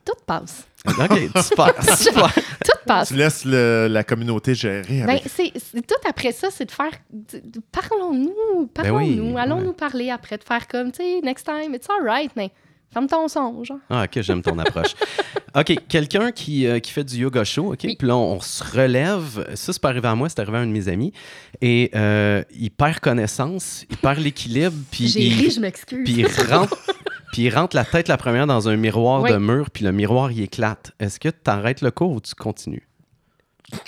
[0.04, 0.66] Tout passe.
[0.86, 2.32] OK, super, super.
[2.32, 3.08] Tout passe.
[3.08, 6.92] Tu laisses le- la communauté gérer Ben, tout après ça, c'est de faire.
[7.72, 9.64] Parlons-nous, Ben parlons-nous, oui, allons ouais.
[9.64, 12.50] nous parler après, de faire comme, tu sais, next time, it's alright, mais
[12.96, 13.76] ferme ton son, genre.
[13.90, 14.94] Ah, ok, j'aime ton approche.
[15.54, 17.80] OK, quelqu'un qui, euh, qui fait du yoga show, OK?
[17.84, 17.96] Oui.
[17.98, 19.46] Puis là, on, on se relève.
[19.54, 21.12] Ça, c'est pas arrivé à moi, c'est arrivé à un de mes amis.
[21.60, 26.04] Et euh, il perd connaissance, il perd l'équilibre, puis J'ai ri, je m'excuse.
[26.04, 26.76] puis il rentre.
[27.32, 29.30] Puis il rentre la tête la première dans un miroir Oui.
[29.30, 30.92] de mur, puis le miroir, il éclate.
[30.98, 32.88] Est-ce que tu arrêtes le cours ou tu continues?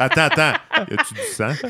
[0.00, 0.52] Attends, attends.
[0.90, 1.52] Y a-tu du sang?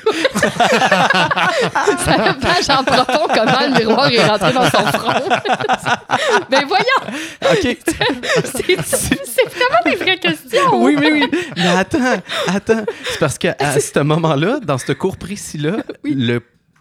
[1.99, 5.29] Ça fait page en profond comment le miroir est rentré dans son front.
[6.49, 7.03] ben voyons,
[7.43, 7.59] OK.
[8.45, 10.75] c'est c'est vraiment des vraies questions.
[10.75, 11.31] oui, oui, oui.
[11.57, 12.85] Mais attends, attends.
[13.05, 16.41] C'est parce qu'à ce moment-là, dans ce cours précis-là, le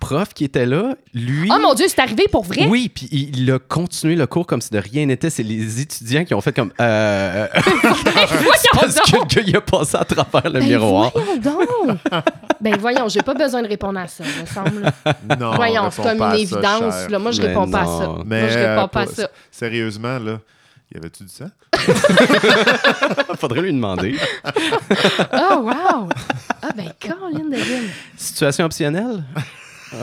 [0.09, 1.51] prof qui était là, lui.
[1.53, 2.65] Oh mon Dieu, c'est arrivé pour vrai?
[2.67, 5.29] Oui, puis il a continué le cours comme si de rien n'était.
[5.29, 6.71] C'est les étudiants qui ont fait comme.
[6.81, 11.11] Euh, parce que le gars, il a passé à travers le Ben miroir.
[11.13, 11.99] voyons donc!
[12.59, 14.91] ben voyons, j'ai pas besoin de répondre à ça, me semble.
[15.39, 15.53] Non.
[15.55, 17.07] voyons, c'est comme une évidence.
[17.07, 17.19] là.
[17.19, 18.15] Moi, je Mais réponds pas à ça.
[18.25, 19.29] Mais Moi, je réponds euh, pas à ça.
[19.51, 20.39] Sérieusement, là,
[20.91, 21.49] y avait-tu du sang?
[23.39, 24.15] Faudrait lui demander.
[25.33, 26.09] Oh, wow!
[26.61, 27.89] Ah, ben, Caroline de Lune.
[28.17, 29.23] Situation optionnelle?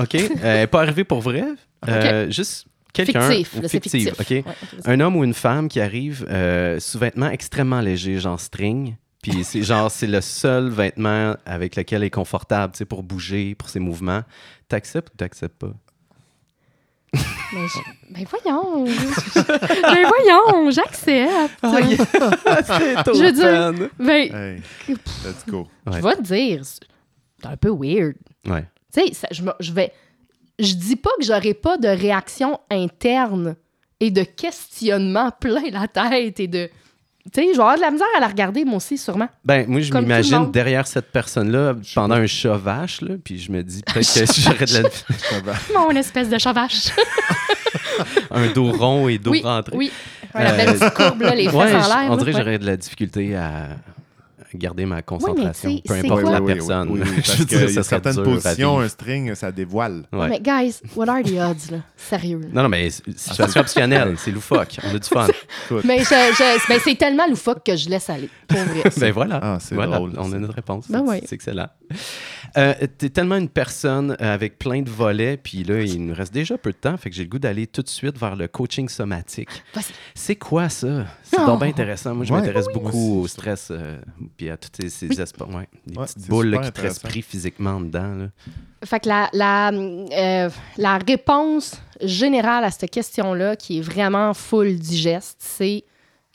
[0.01, 0.15] OK.
[0.15, 1.45] Euh, elle n'est pas arrivée pour vrai.
[1.89, 3.29] Euh, Juste quelqu'un.
[3.31, 4.21] Fictif, ou fictive, fictif.
[4.21, 4.31] OK?
[4.31, 4.45] Ouais.
[4.87, 8.97] Un homme ou une femme qui arrive euh, sous vêtements extrêmement légers, genre string.
[9.23, 13.03] Puis c'est genre, c'est le seul vêtement avec lequel elle est confortable, tu sais, pour
[13.03, 14.23] bouger, pour ses mouvements.
[14.69, 15.73] T'acceptes ou t'acceptes pas?
[17.53, 17.79] Mais je-
[18.13, 18.85] Ben voyons!
[18.85, 21.55] ben voyons, j'accepte!
[21.63, 24.63] Je veux dire- Ben, Hey,
[25.25, 25.69] let's go.
[25.87, 25.99] Ouais.
[25.99, 28.15] je vais te dire, c'est un peu weird.
[28.47, 28.65] Ouais.
[28.95, 29.93] Tu sais, ça- je, je vais.
[30.59, 33.57] Je dis pas que j'aurai pas de réaction interne
[34.01, 36.71] et de questionnement plein la tête et de.
[37.33, 39.29] Tu sais, je vais avoir de la misère à la regarder, moi aussi, sûrement.
[39.45, 43.65] Ben, moi, je m'imagine derrière cette personne-là pendant un chat vache, là, puis je me
[43.65, 44.83] dis peut-être que j'aurais de
[45.47, 45.55] la-.
[45.75, 46.91] Mon espèce de chavache.
[48.31, 49.77] un dos rond et dos oui, rentré.
[49.77, 49.91] oui.
[50.35, 52.07] La Euh, belle petite courbe, là, les fesses Ouais, en l'air.
[52.11, 52.43] on dirait que Ouais.
[52.45, 53.71] j'aurais de la difficulté à
[54.55, 56.31] garder ma concentration, sais, peu importe quoi?
[56.33, 56.89] la Oui, oui, personne.
[56.91, 60.05] oui, oui, parce que ça certaines positions, un string, ça dévoile.
[60.13, 60.29] Ouais.
[60.29, 61.79] Mais guys, what are the odds, là?
[61.97, 62.39] Sérieux.
[62.41, 62.47] là?
[62.53, 64.77] Non, non, mais c'est- situation optionnelle, c'est loufoque.
[64.85, 65.27] On a du fun.
[65.85, 68.29] Mais je- je- ben, c'est tellement loufoque que je laisse aller.
[68.47, 68.83] Pour vrai.
[68.99, 69.41] ben voilà.
[69.43, 70.87] Ah, c'est Voilà, drôle, On a notre réponse.
[70.91, 71.69] Ben C'est- excellent.
[72.57, 76.33] Euh, T'es tellement une personne euh, avec plein de volets, puis là, il nous reste
[76.33, 78.49] déjà peu de temps, fait que j'ai le goût d'aller tout de suite vers le
[78.49, 79.49] coaching somatique.
[80.15, 81.07] C'est quoi ça?
[81.23, 81.47] C'est Oh.
[81.47, 82.15] donc bien intéressant.
[82.15, 82.39] Moi, je Ouais.
[82.41, 82.75] m'intéresse Oui.
[82.75, 83.99] beaucoup au stress, euh,
[84.37, 85.21] puis à tous ces, ces Oui.
[85.21, 85.49] espaces.
[85.49, 88.15] Ouais, des Ouais, petites boules là, qui te restent pris physiquement dedans.
[88.15, 88.27] là.
[88.85, 94.77] Fait que la, la, euh, la réponse générale à cette question-là, qui est vraiment full
[94.77, 95.85] digeste, c'est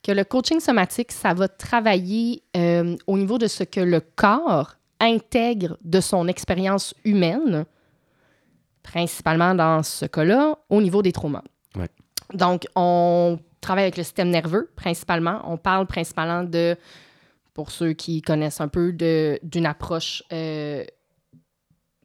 [0.04, 4.76] que le coaching somatique, ça va travailler euh, au niveau de ce que le corps
[4.99, 7.66] intègre de son expérience humaine,
[8.84, 11.43] principalement dans ce cas-là, au niveau des traumas.
[11.76, 11.88] Ouais.
[12.34, 15.41] Donc, on travaille avec le système nerveux, principalement.
[15.45, 16.76] On parle principalement de,
[17.54, 18.93] pour ceux qui connaissent un peu,
[19.43, 20.84] d'une approche euh,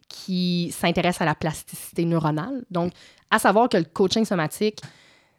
[0.09, 2.64] qui s'intéresse à la plasticité neuronale.
[2.70, 2.92] Donc,
[3.30, 4.80] à savoir que le coaching somatique,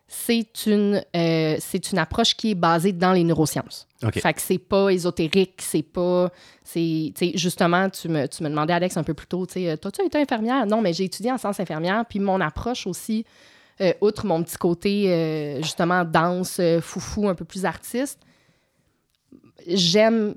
[0.08, 3.88] c'est une, euh, c'est une approche qui est basée dans les neurosciences.
[4.04, 4.20] OK.
[4.20, 6.32] Fait que c'est pas ésotérique, c'est pas...
[6.64, 9.54] c'est tu sais, Justement, tu me, tu me demandais, Alex, un peu plus tôt, tu
[9.54, 10.66] sais, euh, t'as-tu été infirmière?
[10.66, 13.26] Non, mais j'ai étudié en sciences infirmières, puis mon approche aussi,
[13.82, 18.20] euh, outre mon petit côté, justement, danse, foufou, un peu plus artiste,
[19.66, 20.36] j'aime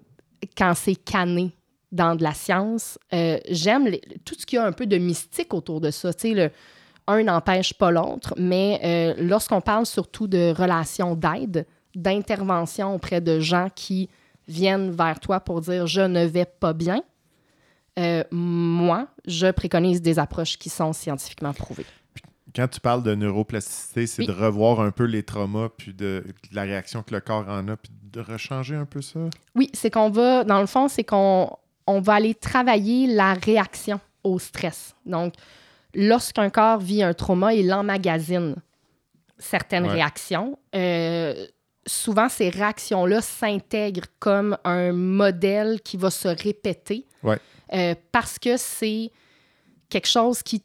[0.57, 1.55] quand c'est canné
[1.93, 2.99] dans de la science.
[3.13, 3.91] Euh, j'aime
[4.25, 6.15] tout ce qu'il y a un peu de mystique autour de ça.
[6.15, 6.51] Tu sais, le,
[7.07, 11.67] un n'empêche pas l'autre, mais euh, lorsqu'on parle surtout de relations d'aide,
[11.97, 14.09] d'intervention auprès de gens qui
[14.47, 17.03] viennent vers toi pour dire je ne vais pas bien,
[17.99, 21.87] euh, moi, je préconise des approches qui sont scientifiquement prouvées.
[22.55, 24.27] Quand tu parles de neuroplasticité, c'est Oui.
[24.29, 27.69] de revoir un peu les traumas, puis de, de la réaction que le corps en
[27.69, 29.21] a, puis de rechanger un peu ça?
[29.55, 31.51] Oui, c'est qu'on va, dans le fond, c'est qu'on
[31.87, 34.95] on va aller travailler la réaction au stress.
[35.07, 35.35] Donc,
[35.95, 38.57] lorsqu'un corps vit un trauma, il emmagasine
[39.39, 39.93] certaines Ouais.
[39.93, 40.59] réactions.
[40.75, 41.47] Euh,
[41.87, 47.39] souvent, ces réactions-là s'intègrent comme un modèle qui va se répéter Ouais.
[47.73, 49.11] euh, parce que c'est
[49.89, 50.63] quelque chose qui,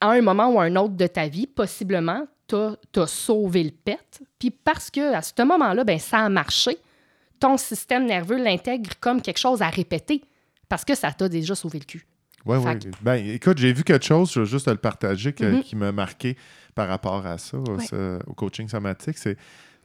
[0.00, 4.20] à un moment ou à un autre de ta vie, possiblement, t'as sauvé le pet.
[4.38, 6.78] Puis parce que à ce moment-là, ben, ça a marché,
[7.40, 10.22] ton système nerveux l'intègre comme quelque chose à répéter
[10.68, 12.06] parce que ça t'a déjà sauvé le cul.
[12.46, 12.72] Oui, oui.
[13.02, 15.62] Ben, écoute, j'ai vu quelque chose, je veux juste te le partager, que- Mhm.
[15.62, 16.36] qui m'a marqué
[16.74, 17.86] par rapport à ça, au, Ouais.
[17.86, 19.16] ce- au coaching somatique.
[19.16, 19.36] C'est,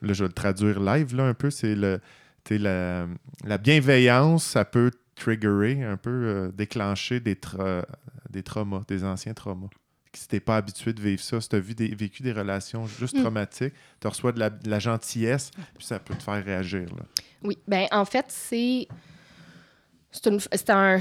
[0.01, 1.49] là, je vais le traduire live, là, un peu.
[1.51, 2.01] C'est le,
[2.49, 3.07] la,
[3.45, 7.85] la bienveillance, ça peut triggerer, un peu euh, déclencher des, tra-
[8.29, 9.69] des traumas, des anciens traumas.
[10.13, 13.21] Si t'es pas habitué de vivre ça, si tu as vécu des relations juste Mm.
[13.21, 16.87] traumatiques, tu reçois de la, de la gentillesse, puis ça peut te faire réagir.
[16.95, 17.03] Là.
[17.43, 18.87] Oui, ben en fait, c'est.
[20.11, 20.99] C'est un.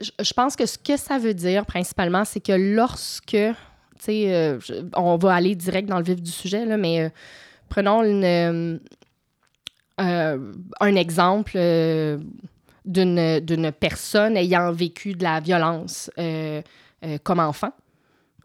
[0.00, 3.30] Je pense que ce que ça veut dire principalement, c'est que lorsque.
[3.30, 3.54] Tu
[3.98, 4.58] sais, euh,
[4.94, 7.08] on va aller direct dans le vif du sujet, là, mais euh,
[7.70, 8.78] prenons une, euh,
[9.98, 11.52] un exemple
[12.84, 16.10] d'une d'une personne ayant vécu de la violence
[17.24, 17.72] comme enfant,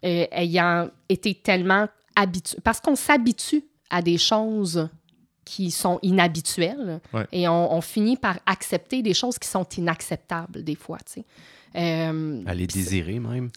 [0.06, 2.58] euh, ayant été tellement habitué.
[2.64, 4.90] Parce qu'on s'habitue à des choses
[5.46, 7.26] qui sont inhabituelles Ouais.
[7.32, 11.26] et on, on finit par accepter des choses qui sont inacceptables des fois, tu sais.
[11.76, 13.50] Euh, À les désirer même.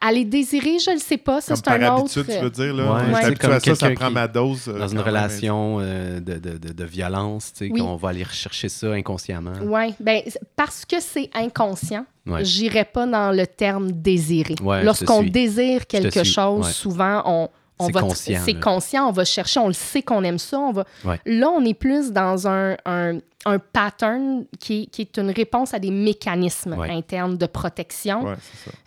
[0.00, 2.32] à les désirer, je ne sais pas, ça Comme c'est par un habitude, autre...
[2.32, 2.74] tu veux dire.
[2.74, 4.66] Là, Ouais, habitué comme à ça, ça prend ma dose.
[4.68, 7.80] euh, Dans une relation euh, de, de, de, de violence, tu sais, Oui.
[7.80, 9.52] qu'on va aller rechercher ça inconsciemment.
[9.62, 10.22] Oui, ben,
[10.56, 12.44] parce que c'est inconscient, Ouais.
[12.44, 14.54] j'irai pas dans le terme désirer.
[14.62, 16.72] Ouais, Lorsqu'on désire quelque chose, ouais.
[16.72, 17.48] souvent, on,
[17.78, 20.56] On C'est conscient, C'est conscient, on va chercher, on le sait qu'on aime ça.
[20.60, 20.84] On va...
[21.04, 21.18] Ouais.
[21.26, 25.74] Là, on est plus dans un, un, un pattern qui, est- qui est une réponse
[25.74, 26.90] à des mécanismes Ouais.
[26.90, 28.24] internes de protection.
[28.24, 28.34] Ouais.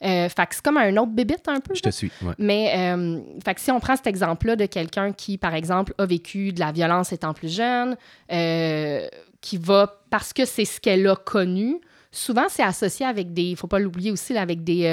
[0.04, 1.76] Euh, fait que c'est comme un autre bébite un peu.
[1.76, 1.92] Je là.
[1.92, 2.12] te suis.
[2.22, 2.34] ouais.
[2.38, 6.06] Mais euh, fait que si on prend cet exemple-là de quelqu'un qui, par exemple, a
[6.06, 7.98] vécu de la violence étant plus jeune,
[8.32, 9.08] euh,
[9.42, 11.80] qui va, parce que c'est ce qu'elle a connu,
[12.12, 14.84] souvent c'est associé avec des, il faut pas l'oublier aussi, là, avec des...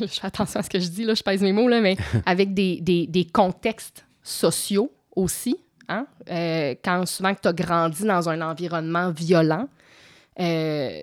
[0.00, 1.96] je fais attention à ce que je dis, là, je pèse mes mots, là, mais
[2.26, 5.56] avec des, des, des contextes sociaux aussi.
[5.88, 6.06] Hein?
[6.30, 9.68] Euh, quand souvent que tu as grandi dans un environnement violent,
[10.40, 11.02] euh,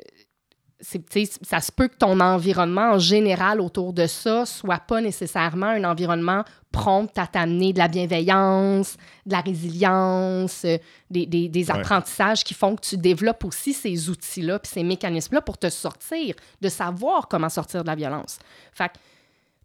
[0.81, 5.85] ça se peut que ton environnement en général autour de ça soit pas nécessairement un
[5.85, 10.77] environnement prompt à t'amener de la bienveillance, de la résilience, euh,
[11.09, 11.77] des, des- des Ouais.
[11.79, 16.35] apprentissages qui font que tu développes aussi ces outils-là puis ces mécanismes-là pour te sortir,
[16.59, 18.39] de savoir comment sortir de la violence.
[18.73, 18.95] Fait que,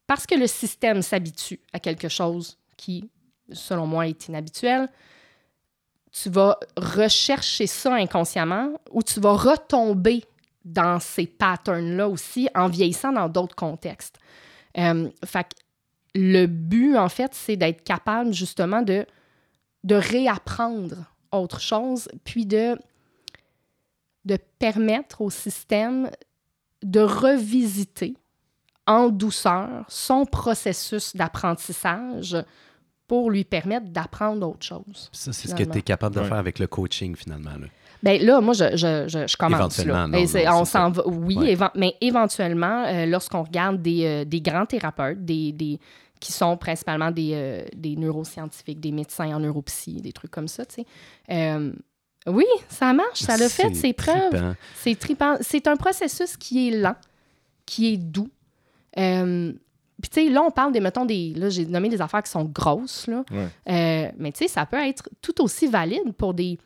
[0.06, 3.10] parce que le système s'habitue à quelque chose qui,
[3.52, 4.88] selon moi, est inhabituel,
[6.10, 10.24] tu vas rechercher ça inconsciemment ou tu vas retomber
[10.64, 14.18] dans ces patterns-là aussi en vieillissant dans d'autres contextes.
[14.76, 15.54] Euh, fait que
[16.14, 19.06] le but, en fait, c'est d'être capable justement de,
[19.84, 20.96] de réapprendre
[21.30, 22.78] autre chose, puis de,
[24.24, 26.10] de permettre au système
[26.82, 28.16] de revisiter
[28.86, 32.36] en douceur son processus d'apprentissage
[33.08, 35.08] pour lui permettre d'apprendre autre chose.
[35.12, 36.28] Ça, c'est ce que tu es capable de Ouais.
[36.28, 37.50] faire avec le coaching, finalement.
[37.58, 37.66] là.
[38.00, 39.58] Ben là, moi, je, je, je, je commence.
[39.80, 40.20] Éventuellement, là.
[40.20, 41.56] non, c'est- non, on s'en va, oui, Ouais.
[41.74, 45.80] mais éventuellement, euh, lorsqu'on regarde des, euh, des grands thérapeutes, des, des,
[46.20, 50.64] qui sont principalement des, euh, des neuroscientifiques, des médecins en neuropsy, des trucs comme ça,
[50.66, 50.86] tu sais.
[51.30, 51.72] euh,
[52.28, 54.30] oui, ça marche, ça l'a fait C'est ses preuves.
[54.30, 54.54] trippant.
[54.76, 55.36] C'est trippant.
[55.40, 56.96] C'est un processus qui est lent,
[57.66, 58.28] qui est doux.
[58.98, 59.52] Euh,
[60.00, 61.32] puis, tu sais, là, on parle des, mettons, des.
[61.34, 63.24] Là, j'ai nommé des affaires qui sont grosses, là.
[63.30, 63.48] Ouais.
[63.68, 66.58] Euh, mais, tu sais, ça peut être tout aussi valide pour des,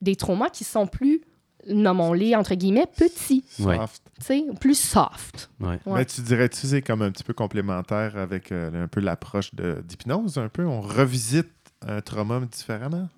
[0.00, 1.20] des traumas qui sont plus,
[1.66, 3.76] nommons-les, entre guillemets, petits, Ouais.
[3.76, 4.02] Soft.
[4.20, 5.50] tu sais, plus soft.
[5.60, 5.78] Ouais.
[5.86, 5.98] Ouais.
[5.98, 10.38] Mais tu dirais-tu c'est comme un petit peu complémentaire avec euh, un peu l'approche d'hypnose,
[10.38, 10.64] un peu?
[10.64, 11.48] On revisite
[11.86, 13.08] un trauma différemment?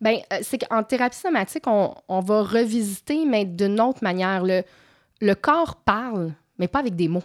[0.00, 4.44] Ben, euh, c'est qu'en thérapie somatique, on, on va revisiter, mais d'une autre manière.
[4.44, 4.62] Le,
[5.20, 7.22] le corps parle, mais pas avec des mots.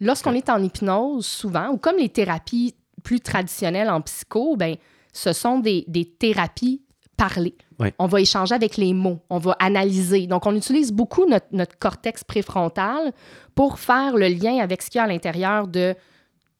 [0.00, 4.76] Lorsqu'on est en hypnose, souvent, ou comme les thérapies plus traditionnelles en psycho, ben,
[5.12, 6.82] ce sont des, des thérapies
[7.16, 7.56] parlées.
[7.78, 7.92] Ouais.
[7.98, 10.26] On va échanger avec les mots, on va analyser.
[10.26, 13.12] Donc, on utilise beaucoup notre, notre cortex préfrontal
[13.54, 15.94] pour faire le lien avec ce qu'il y a à l'intérieur de,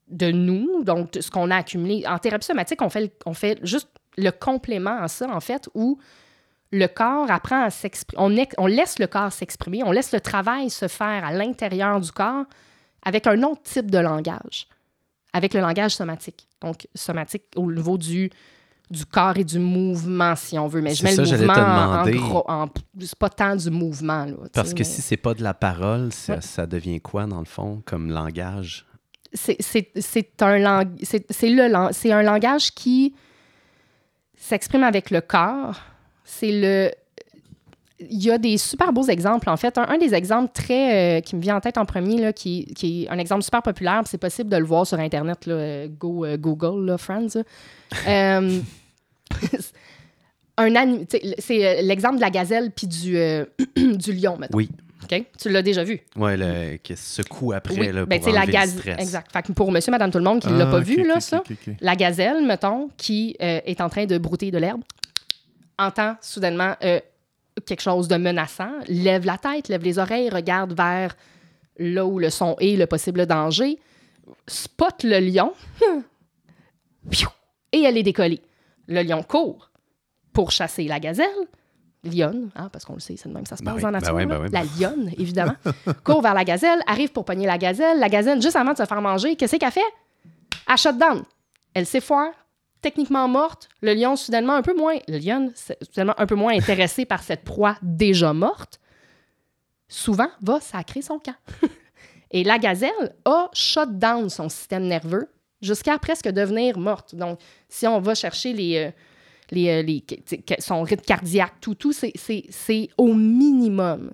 [0.07, 2.05] de nous, donc ce qu'on a accumulé.
[2.07, 5.97] En thérapie somatique, on fait, on fait juste le complément à ça, en fait, où
[6.71, 8.21] le corps apprend à s'exprimer.
[8.21, 11.99] On, ex- on laisse le corps s'exprimer, on laisse le travail se faire à l'intérieur
[11.99, 12.45] du corps
[13.03, 14.67] avec un autre type de langage,
[15.33, 16.47] avec le langage somatique.
[16.61, 18.29] Donc, somatique au niveau du,
[18.89, 20.81] du corps et du mouvement, si on veut.
[20.81, 22.43] Mais je mets ça, le mouvement te en, gros.
[22.47, 22.67] en-
[22.99, 24.25] c'est pas tant du mouvement.
[24.25, 26.41] Là, Parce que mais si c'est pas de la parole, ça, Ouais.
[26.41, 28.85] ça devient quoi, dans le fond, comme langage?
[29.33, 29.55] c'est-
[30.43, 30.93] un, lang-
[31.49, 31.69] le
[32.11, 33.15] un langage qui
[34.35, 35.79] s'exprime avec le corps.
[36.23, 36.91] C'est le.
[38.09, 39.77] Il y a des super beaux exemples, en fait.
[39.77, 42.65] Un, un des exemples très euh, qui me vient en tête en premier, là, qui,
[42.75, 46.25] qui est un exemple super populaire, c'est possible de le voir sur Internet, là, go
[46.25, 47.43] euh, Google, là, friends.
[48.07, 48.59] Euh,
[50.57, 50.97] un
[51.39, 53.45] c'est euh, l'exemple de la gazelle puis du, euh,
[53.75, 54.57] du lion, mettons.
[54.57, 54.69] Oui.
[55.03, 55.25] OK?
[55.39, 55.99] Tu l'as déjà vu?
[56.15, 58.79] Ouais, le, qui secoue après, Oui, là, ben, pour sais, la gazelle.
[58.79, 58.99] stress.
[58.99, 59.31] Exact.
[59.31, 61.19] Fait que pour monsieur, madame, tout le monde qui ne l'a Ah, pas vu, là,
[61.19, 61.41] ça,
[61.79, 64.81] la gazelle, mettons, qui euh, est en train de brouter de l'herbe,
[65.79, 66.99] entend soudainement euh,
[67.65, 71.15] quelque chose de menaçant, lève la tête, lève les oreilles, regarde vers
[71.77, 73.79] là où le son est, le possible danger,
[74.47, 75.53] spot le lion,
[77.71, 78.41] et elle est décollée.
[78.87, 79.71] Le lion court
[80.33, 81.27] pour chasser la gazelle.
[82.03, 83.91] Lionne, hein, parce qu'on le sait, c'est de même que ça se Ben passe en
[83.91, 84.15] nature.
[84.15, 85.55] ben oui, La lionne, évidemment.
[86.03, 87.99] court vers la gazelle, arrive pour pogner la gazelle.
[87.99, 89.81] La gazelle, juste avant de se faire manger, qu'est-ce qu'elle fait?
[90.67, 91.21] Elle shut down.
[91.75, 92.31] Elle s'effoire,
[92.81, 93.69] techniquement morte.
[93.81, 94.97] Le lion, soudainement, un peu moins.
[95.07, 98.79] Le lion, c'est- soudainement, un peu moins intéressé par cette proie déjà morte,
[99.87, 101.35] souvent va sacrer son camp.
[102.31, 105.27] Et la gazelle a shut down son système nerveux
[105.61, 107.13] jusqu'à presque devenir morte.
[107.15, 108.77] Donc, si on va chercher les.
[108.77, 108.91] euh,
[109.53, 110.05] les, euh, les-
[110.59, 114.11] son rythme cardiaque, tout, tout, c'est au minimum.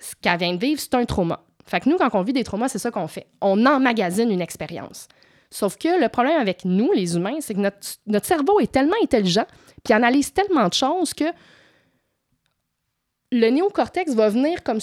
[0.00, 1.44] Ce qu'elle vient de vivre, c'est un trauma.
[1.64, 3.28] Fait que nous, quand on vit des traumas, c'est ça qu'on fait.
[3.40, 5.06] On emmagasine une expérience.
[5.54, 9.46] Sauf que le problème avec nous, les humains, c'est que notre, cerveau est tellement intelligent,
[9.84, 11.26] puis analyse tellement de choses que
[13.30, 14.80] le néocortex va venir comme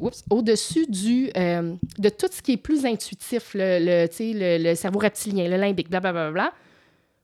[0.00, 5.48] oups, au-dessus du, euh, de tout ce qui est plus intuitif, le, le cerveau reptilien,
[5.48, 6.52] le limbique, blablabla, bla, bla, bla,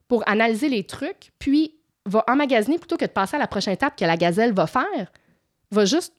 [0.08, 1.74] pour analyser les trucs, puis
[2.06, 5.12] va emmagasiner plutôt que de passer à la prochaine étape que la gazelle va faire,
[5.70, 6.14] va juste,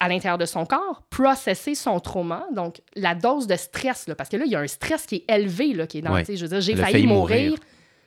[0.00, 4.28] à l'intérieur de son corps, processer son trauma, donc la dose de stress, là, parce
[4.28, 6.24] que là, il y a un stress qui est élevé, là, qui est dans, Ouais.
[6.28, 7.58] je veux dire, j'ai failli, failli mourir, mourir.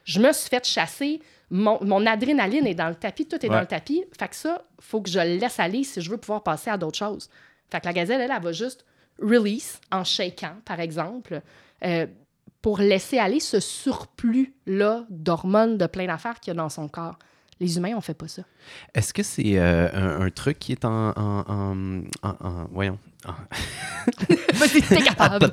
[0.05, 1.19] je me suis fait chasser,
[1.49, 3.55] mon, mon adrénaline est dans le tapis, tout est Ouais.
[3.55, 6.17] dans le tapis, fait que ça, faut que je le laisse aller si je veux
[6.17, 7.29] pouvoir passer à d'autres choses.
[7.71, 8.86] Fait que la gazelle, elle, elle va juste
[9.19, 11.41] release en shakant, par exemple,
[11.84, 12.05] euh,
[12.61, 17.17] pour laisser aller ce surplus-là d'hormones, de plein d'affaires qu'il y a dans son corps.
[17.62, 18.41] Les humains, on fait pas ça.
[18.95, 21.12] Est-ce que c'est euh, un, un truc qui est en.
[21.12, 22.97] en, en- en- voyons.
[25.03, 25.51] capable.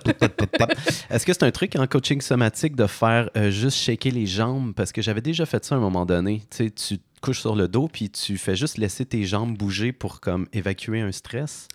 [1.11, 4.73] Est-ce que c'est un truc en coaching somatique de faire euh, juste shaker les jambes?
[4.75, 6.43] Parce que j'avais déjà fait ça à un moment donné.
[6.51, 9.57] Tu sais, tu te couches sur le dos puis tu fais juste laisser tes jambes
[9.57, 11.69] bouger pour comme évacuer un stress.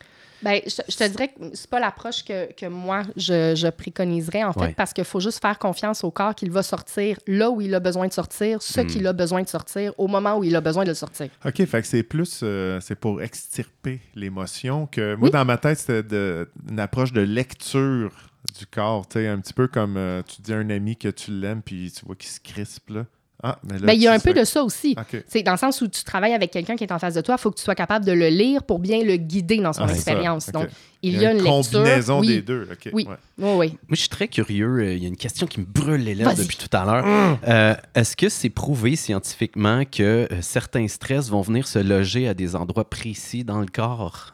[0.43, 4.43] Ben, je, je te dirais que c'est pas l'approche que, que moi, je, je préconiserais,
[4.43, 4.73] en fait, Ouais.
[4.75, 7.79] parce qu'il faut juste faire confiance au corps qu'il va sortir là où il a
[7.79, 8.87] besoin de sortir, ce Hmm.
[8.87, 11.29] qu'il a besoin de sortir, au moment où il a besoin de le sortir.
[11.45, 15.31] OK, fait que c'est plus euh, c'est pour extirper l'émotion que moi Oui.
[15.31, 18.11] dans ma tête c'était une approche de lecture
[18.59, 21.07] du corps, tu sais un petit peu comme euh, tu dis à un ami que
[21.07, 23.05] tu l'aimes puis tu vois qu'il se crispe là.
[23.45, 24.95] Ah, mais là Ben, il y a un peu de ça aussi.
[25.27, 27.35] C'est dans le sens où tu travailles avec quelqu'un qui est en face de toi,
[27.37, 29.83] il faut que tu sois capable de le lire pour bien le guider dans son
[29.87, 30.49] Ah, expérience.
[30.51, 30.67] Donc,
[31.01, 31.51] il y a une, lecture.
[31.79, 32.27] combinaison oui.
[32.27, 32.67] des deux.
[32.71, 32.89] OK.
[32.93, 33.05] Oui.
[33.09, 33.15] ouais.
[33.37, 33.67] Oui, oui.
[33.69, 34.79] Moi, je suis très curieux.
[34.79, 37.37] euh, Il y a une question qui me brûle les lèvres depuis tout à l'heure.
[37.45, 42.33] Euh, Est-ce que c'est prouvé scientifiquement que euh, certains stress vont venir se loger à
[42.33, 44.33] des endroits précis dans le corps?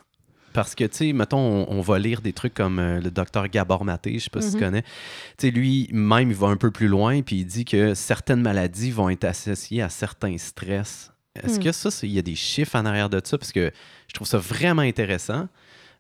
[0.54, 3.48] Parce que, tu sais, mettons, on, on va lire des trucs comme euh, le docteur
[3.48, 4.62] Gabor Maté, je sais pas si tu Mhm.
[4.64, 4.82] connais.
[4.82, 8.42] Tu sais, lui, même, il va un peu plus loin, puis il dit que certaines
[8.42, 11.12] maladies vont être associées à certains stress.
[11.42, 11.64] Est-ce Hmm.
[11.64, 13.38] que ça, il y a des chiffres en arrière de ça?
[13.38, 13.72] Parce que
[14.08, 15.48] je trouve ça vraiment intéressant.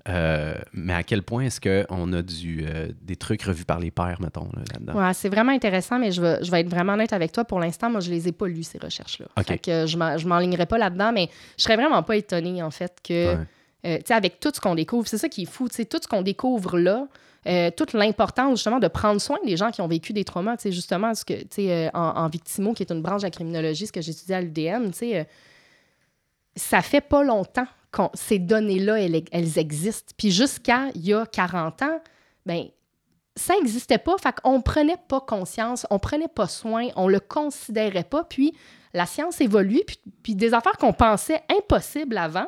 [0.07, 3.91] Euh, mais à quel point est-ce qu'on a du, euh, des trucs revus par les
[3.91, 4.93] pairs, mettons, là, là-dedans?
[4.99, 7.43] Ouais, c'est vraiment intéressant, mais je vais, je vais être vraiment honnête avec toi.
[7.45, 9.27] Pour l'instant, moi, je les ai pas lus, ces recherches-là.
[9.43, 12.95] Fait que je je m'enlignerai pas là-dedans, mais je serais vraiment pas étonnée, en fait,
[13.03, 13.43] que, Ouais.
[13.85, 16.77] Euh, avec tout ce qu'on découvre, c'est ça qui est fou, tout ce qu'on découvre
[16.77, 17.07] là,
[17.47, 21.15] euh, toute l'importance, justement, de prendre soin des gens qui ont vécu des traumas, justement,
[21.15, 24.01] ce que, euh, en, en victimo, qui est une branche de la criminologie, ce que
[24.01, 25.23] j'étudie à l'UDM, euh,
[26.55, 28.99] ça fait pas longtemps que ces données-là,
[29.31, 30.13] elles existent.
[30.17, 31.99] Puis jusqu'à il y a 40 ans,
[32.45, 32.65] ben
[33.35, 34.15] ça n'existait pas.
[34.21, 38.25] Fait qu'on prenait pas conscience, on prenait pas soin, on le considérait pas.
[38.25, 38.53] Puis
[38.93, 42.47] la science évolue, puis, puis des affaires qu'on pensait impossibles avant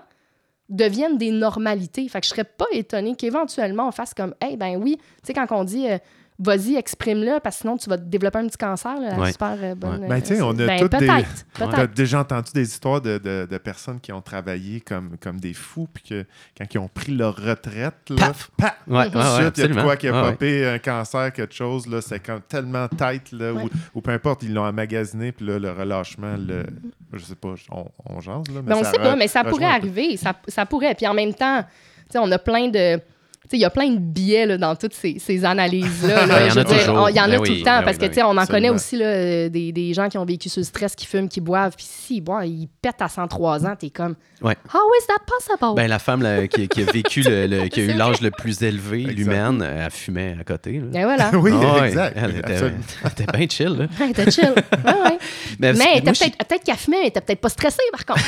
[0.72, 2.07] deviennent des normalités.
[2.07, 5.34] Fait que je serais pas étonnée qu'éventuellement on fasse comme, hey, ben oui, tu sais,
[5.34, 5.97] quand on dit, euh,
[6.44, 9.32] vas-y, exprime-le, parce que sinon tu vas te développer un petit cancer, là, Ouais.
[9.32, 10.02] super euh, bonne.
[10.02, 10.08] Ouais.
[10.08, 11.94] Ben, tu sais, euh, on a ben, toutes des- peut-être, Tu as peut-être.
[11.94, 15.88] déjà entendu des histoires de, de- de personnes qui ont travaillé comme, comme des fous,
[15.94, 16.26] puis que
[16.58, 18.52] quand ils ont pris leur retraite, là, Paf!
[18.58, 18.76] paf!
[18.88, 18.98] Ouais, Mhm.
[18.98, 20.32] ouais, ouais, Tout de suite, il y a de quoi qui a Ouais, ouais.
[20.32, 23.64] popé, un cancer, quelque chose, là, c'est comme tellement tight, là, Ouais.
[23.64, 26.66] ou, ou peu importe, ils l'ont emmagasiné, puis là, le relâchement, le,
[27.14, 29.44] je sais pas, on, on jase, là, mais Ben, on ça sait pas, mais ça
[29.44, 30.18] pourrait arriver.
[30.18, 30.96] Ça, ça pourrait.
[30.96, 31.68] Puis en même temps, tu
[32.14, 33.00] sais, on a plein de.
[33.52, 36.26] Tu sais, il y a plein de biais là, dans toutes ces, ces analyses-là.
[36.26, 36.39] là.
[36.45, 36.95] Il y en Je a veux dire, toujours.
[37.04, 38.24] on- Il y en a Ben tout le temps ben parce que, ben tu sais,
[38.24, 40.95] on en connaît aussi là, euh, des, des gens qui ont vécu sur le stress,
[40.95, 41.76] qui fument, qui boivent.
[41.76, 44.56] Puis si, bon, ils pètent à 103 ans, t'es comme, Ouais.
[44.74, 45.76] How is that possible?
[45.76, 48.32] Ben, la femme là, qui, qui a vécu, le, le- qui a eu l'âge le
[48.32, 50.80] plus élevé, l'humaine, elle fumait à côté.
[50.80, 50.86] là.
[50.91, 51.30] Ben voilà.
[51.36, 52.18] oui, Ah ouais, exact.
[52.20, 52.54] Elle était,
[53.04, 53.78] elle était bien chill.
[53.78, 53.86] Là.
[53.99, 54.45] Ouais, t'es chill.
[54.56, 55.18] Ouais, ouais.
[55.60, 58.26] Mais, peut-être peut qu'elle fumait, mais t'es peut-être pas stressé, par contre.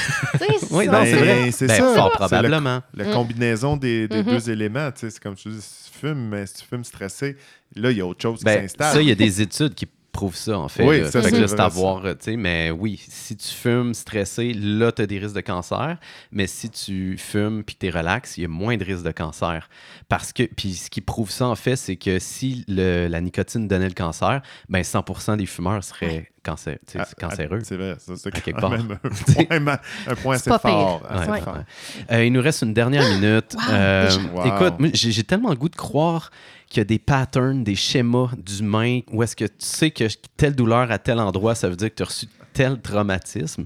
[0.72, 1.52] Oui, Ben, c'est vrai.
[1.52, 1.94] c'est Ben, ça.
[1.96, 2.82] Fort probablement.
[2.96, 3.12] La Mm.
[3.14, 4.24] combinaison des, des Mhm.
[4.34, 6.84] deux éléments, tu sais, c'est comme tu dis, si tu fumes, mais si tu fumes
[6.84, 7.38] stressé,
[7.76, 8.94] là, il y a autre chose qui Ben, s'installe.
[8.96, 10.86] ça, il y a des études qui prouvent ça, en fait.
[10.86, 11.10] Oui, là.
[11.12, 11.76] ça, Fait que c'est là, c'est vrai, à ça.
[11.76, 12.36] voir, tu sais.
[12.38, 15.98] Mais oui, si tu fumes stressé, là, tu as des risques de cancer.
[16.32, 19.04] Mais si tu fumes puis que tu es relax, il y a moins de risques
[19.06, 19.70] de cancer.
[20.10, 23.68] Parce que, puis ce qui prouve ça, en fait, c'est que si le- la nicotine
[23.68, 27.60] donnait le cancer, ben 100% des fumeurs seraient cancer, Ah, c'est cancéreux.
[27.62, 28.72] ah, C'est vrai, ça, c'est À quelque quand part.
[28.72, 29.10] même un
[29.46, 31.02] point, ma- un point assez fort.
[31.02, 31.56] Ouais, assez ouais, fort.
[31.56, 32.06] ouais.
[32.16, 33.56] Euh, il nous reste une dernière minute.
[33.56, 34.10] Wow, Euh.
[34.34, 34.46] Wow.
[34.46, 36.30] Écoute, j'ai tellement le goût de croire
[36.70, 40.04] qu'il y a des patterns, des schémas d'humains où est-ce que tu sais que
[40.38, 43.66] telle douleur à tel endroit, ça veut dire que tu as reçu tel traumatisme.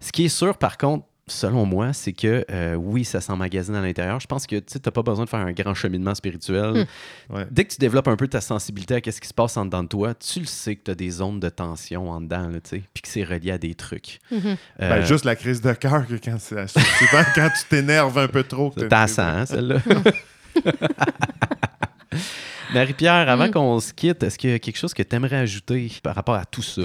[0.00, 3.80] Ce qui est sûr, par contre, selon moi, c'est que euh, oui, ça s'emmagasine à
[3.80, 4.20] l'intérieur.
[4.20, 6.86] Je pense que tu n'as pas besoin de faire un grand cheminement spirituel.
[7.30, 7.46] Ouais.
[7.50, 9.82] Dès que tu développes un peu ta sensibilité à ce qui se passe en dedans
[9.82, 12.60] de toi, tu le sais que tu as des zones de tension en dedans, là,
[12.60, 14.18] tu sais, puis que c'est relié à des trucs.
[14.30, 18.42] Ben, Euh, juste la crise de cœur que quand, souvent, quand tu t'énerves un peu
[18.42, 18.70] trop.
[18.88, 19.78] t'as hein, celle-là.
[22.74, 25.90] Marie-Pierre, avant qu'on se quitte, est-ce qu'il y a quelque chose que tu aimerais ajouter
[26.02, 26.82] par rapport à tout ça,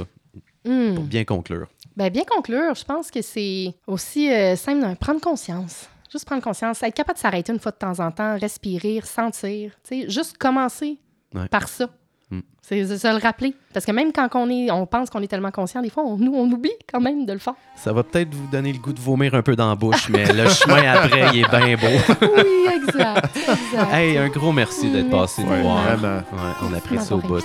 [0.66, 0.96] Hmm.
[0.96, 1.68] pour bien conclure?
[1.98, 5.90] Ben, bien conclure, je pense que c'est aussi euh, simple de prendre conscience.
[6.12, 9.72] Juste prendre conscience, être capable de s'arrêter une fois de temps en temps, respirer, sentir.
[9.84, 11.00] tu sais, Juste commencer
[11.34, 11.48] Ouais.
[11.50, 11.90] par ça.
[12.30, 12.40] Mm.
[12.62, 13.56] C'est de se le rappeler.
[13.74, 16.18] Parce que même quand on, est, on pense qu'on est tellement conscient, des fois, on,
[16.18, 17.56] nous, on oublie quand même de le faire.
[17.76, 20.32] Ça va peut-être vous donner le goût de vomir un peu dans la bouche, mais
[20.32, 21.98] le chemin après, il est bien beau.
[22.22, 23.36] Oui, exact.
[23.36, 23.94] exact.
[23.94, 25.84] hey, un gros merci d'être passé nous voir.
[25.98, 26.18] vraiment.
[26.18, 27.44] Ouais, on apprécie au bout.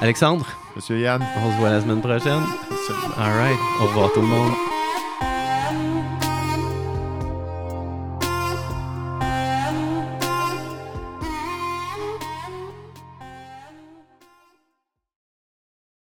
[0.00, 0.46] Alexandre,
[0.76, 1.22] Monsieur Yann.
[1.36, 2.42] on se voit la semaine prochaine.
[3.18, 3.58] All right.
[3.80, 4.52] Au revoir tout le monde.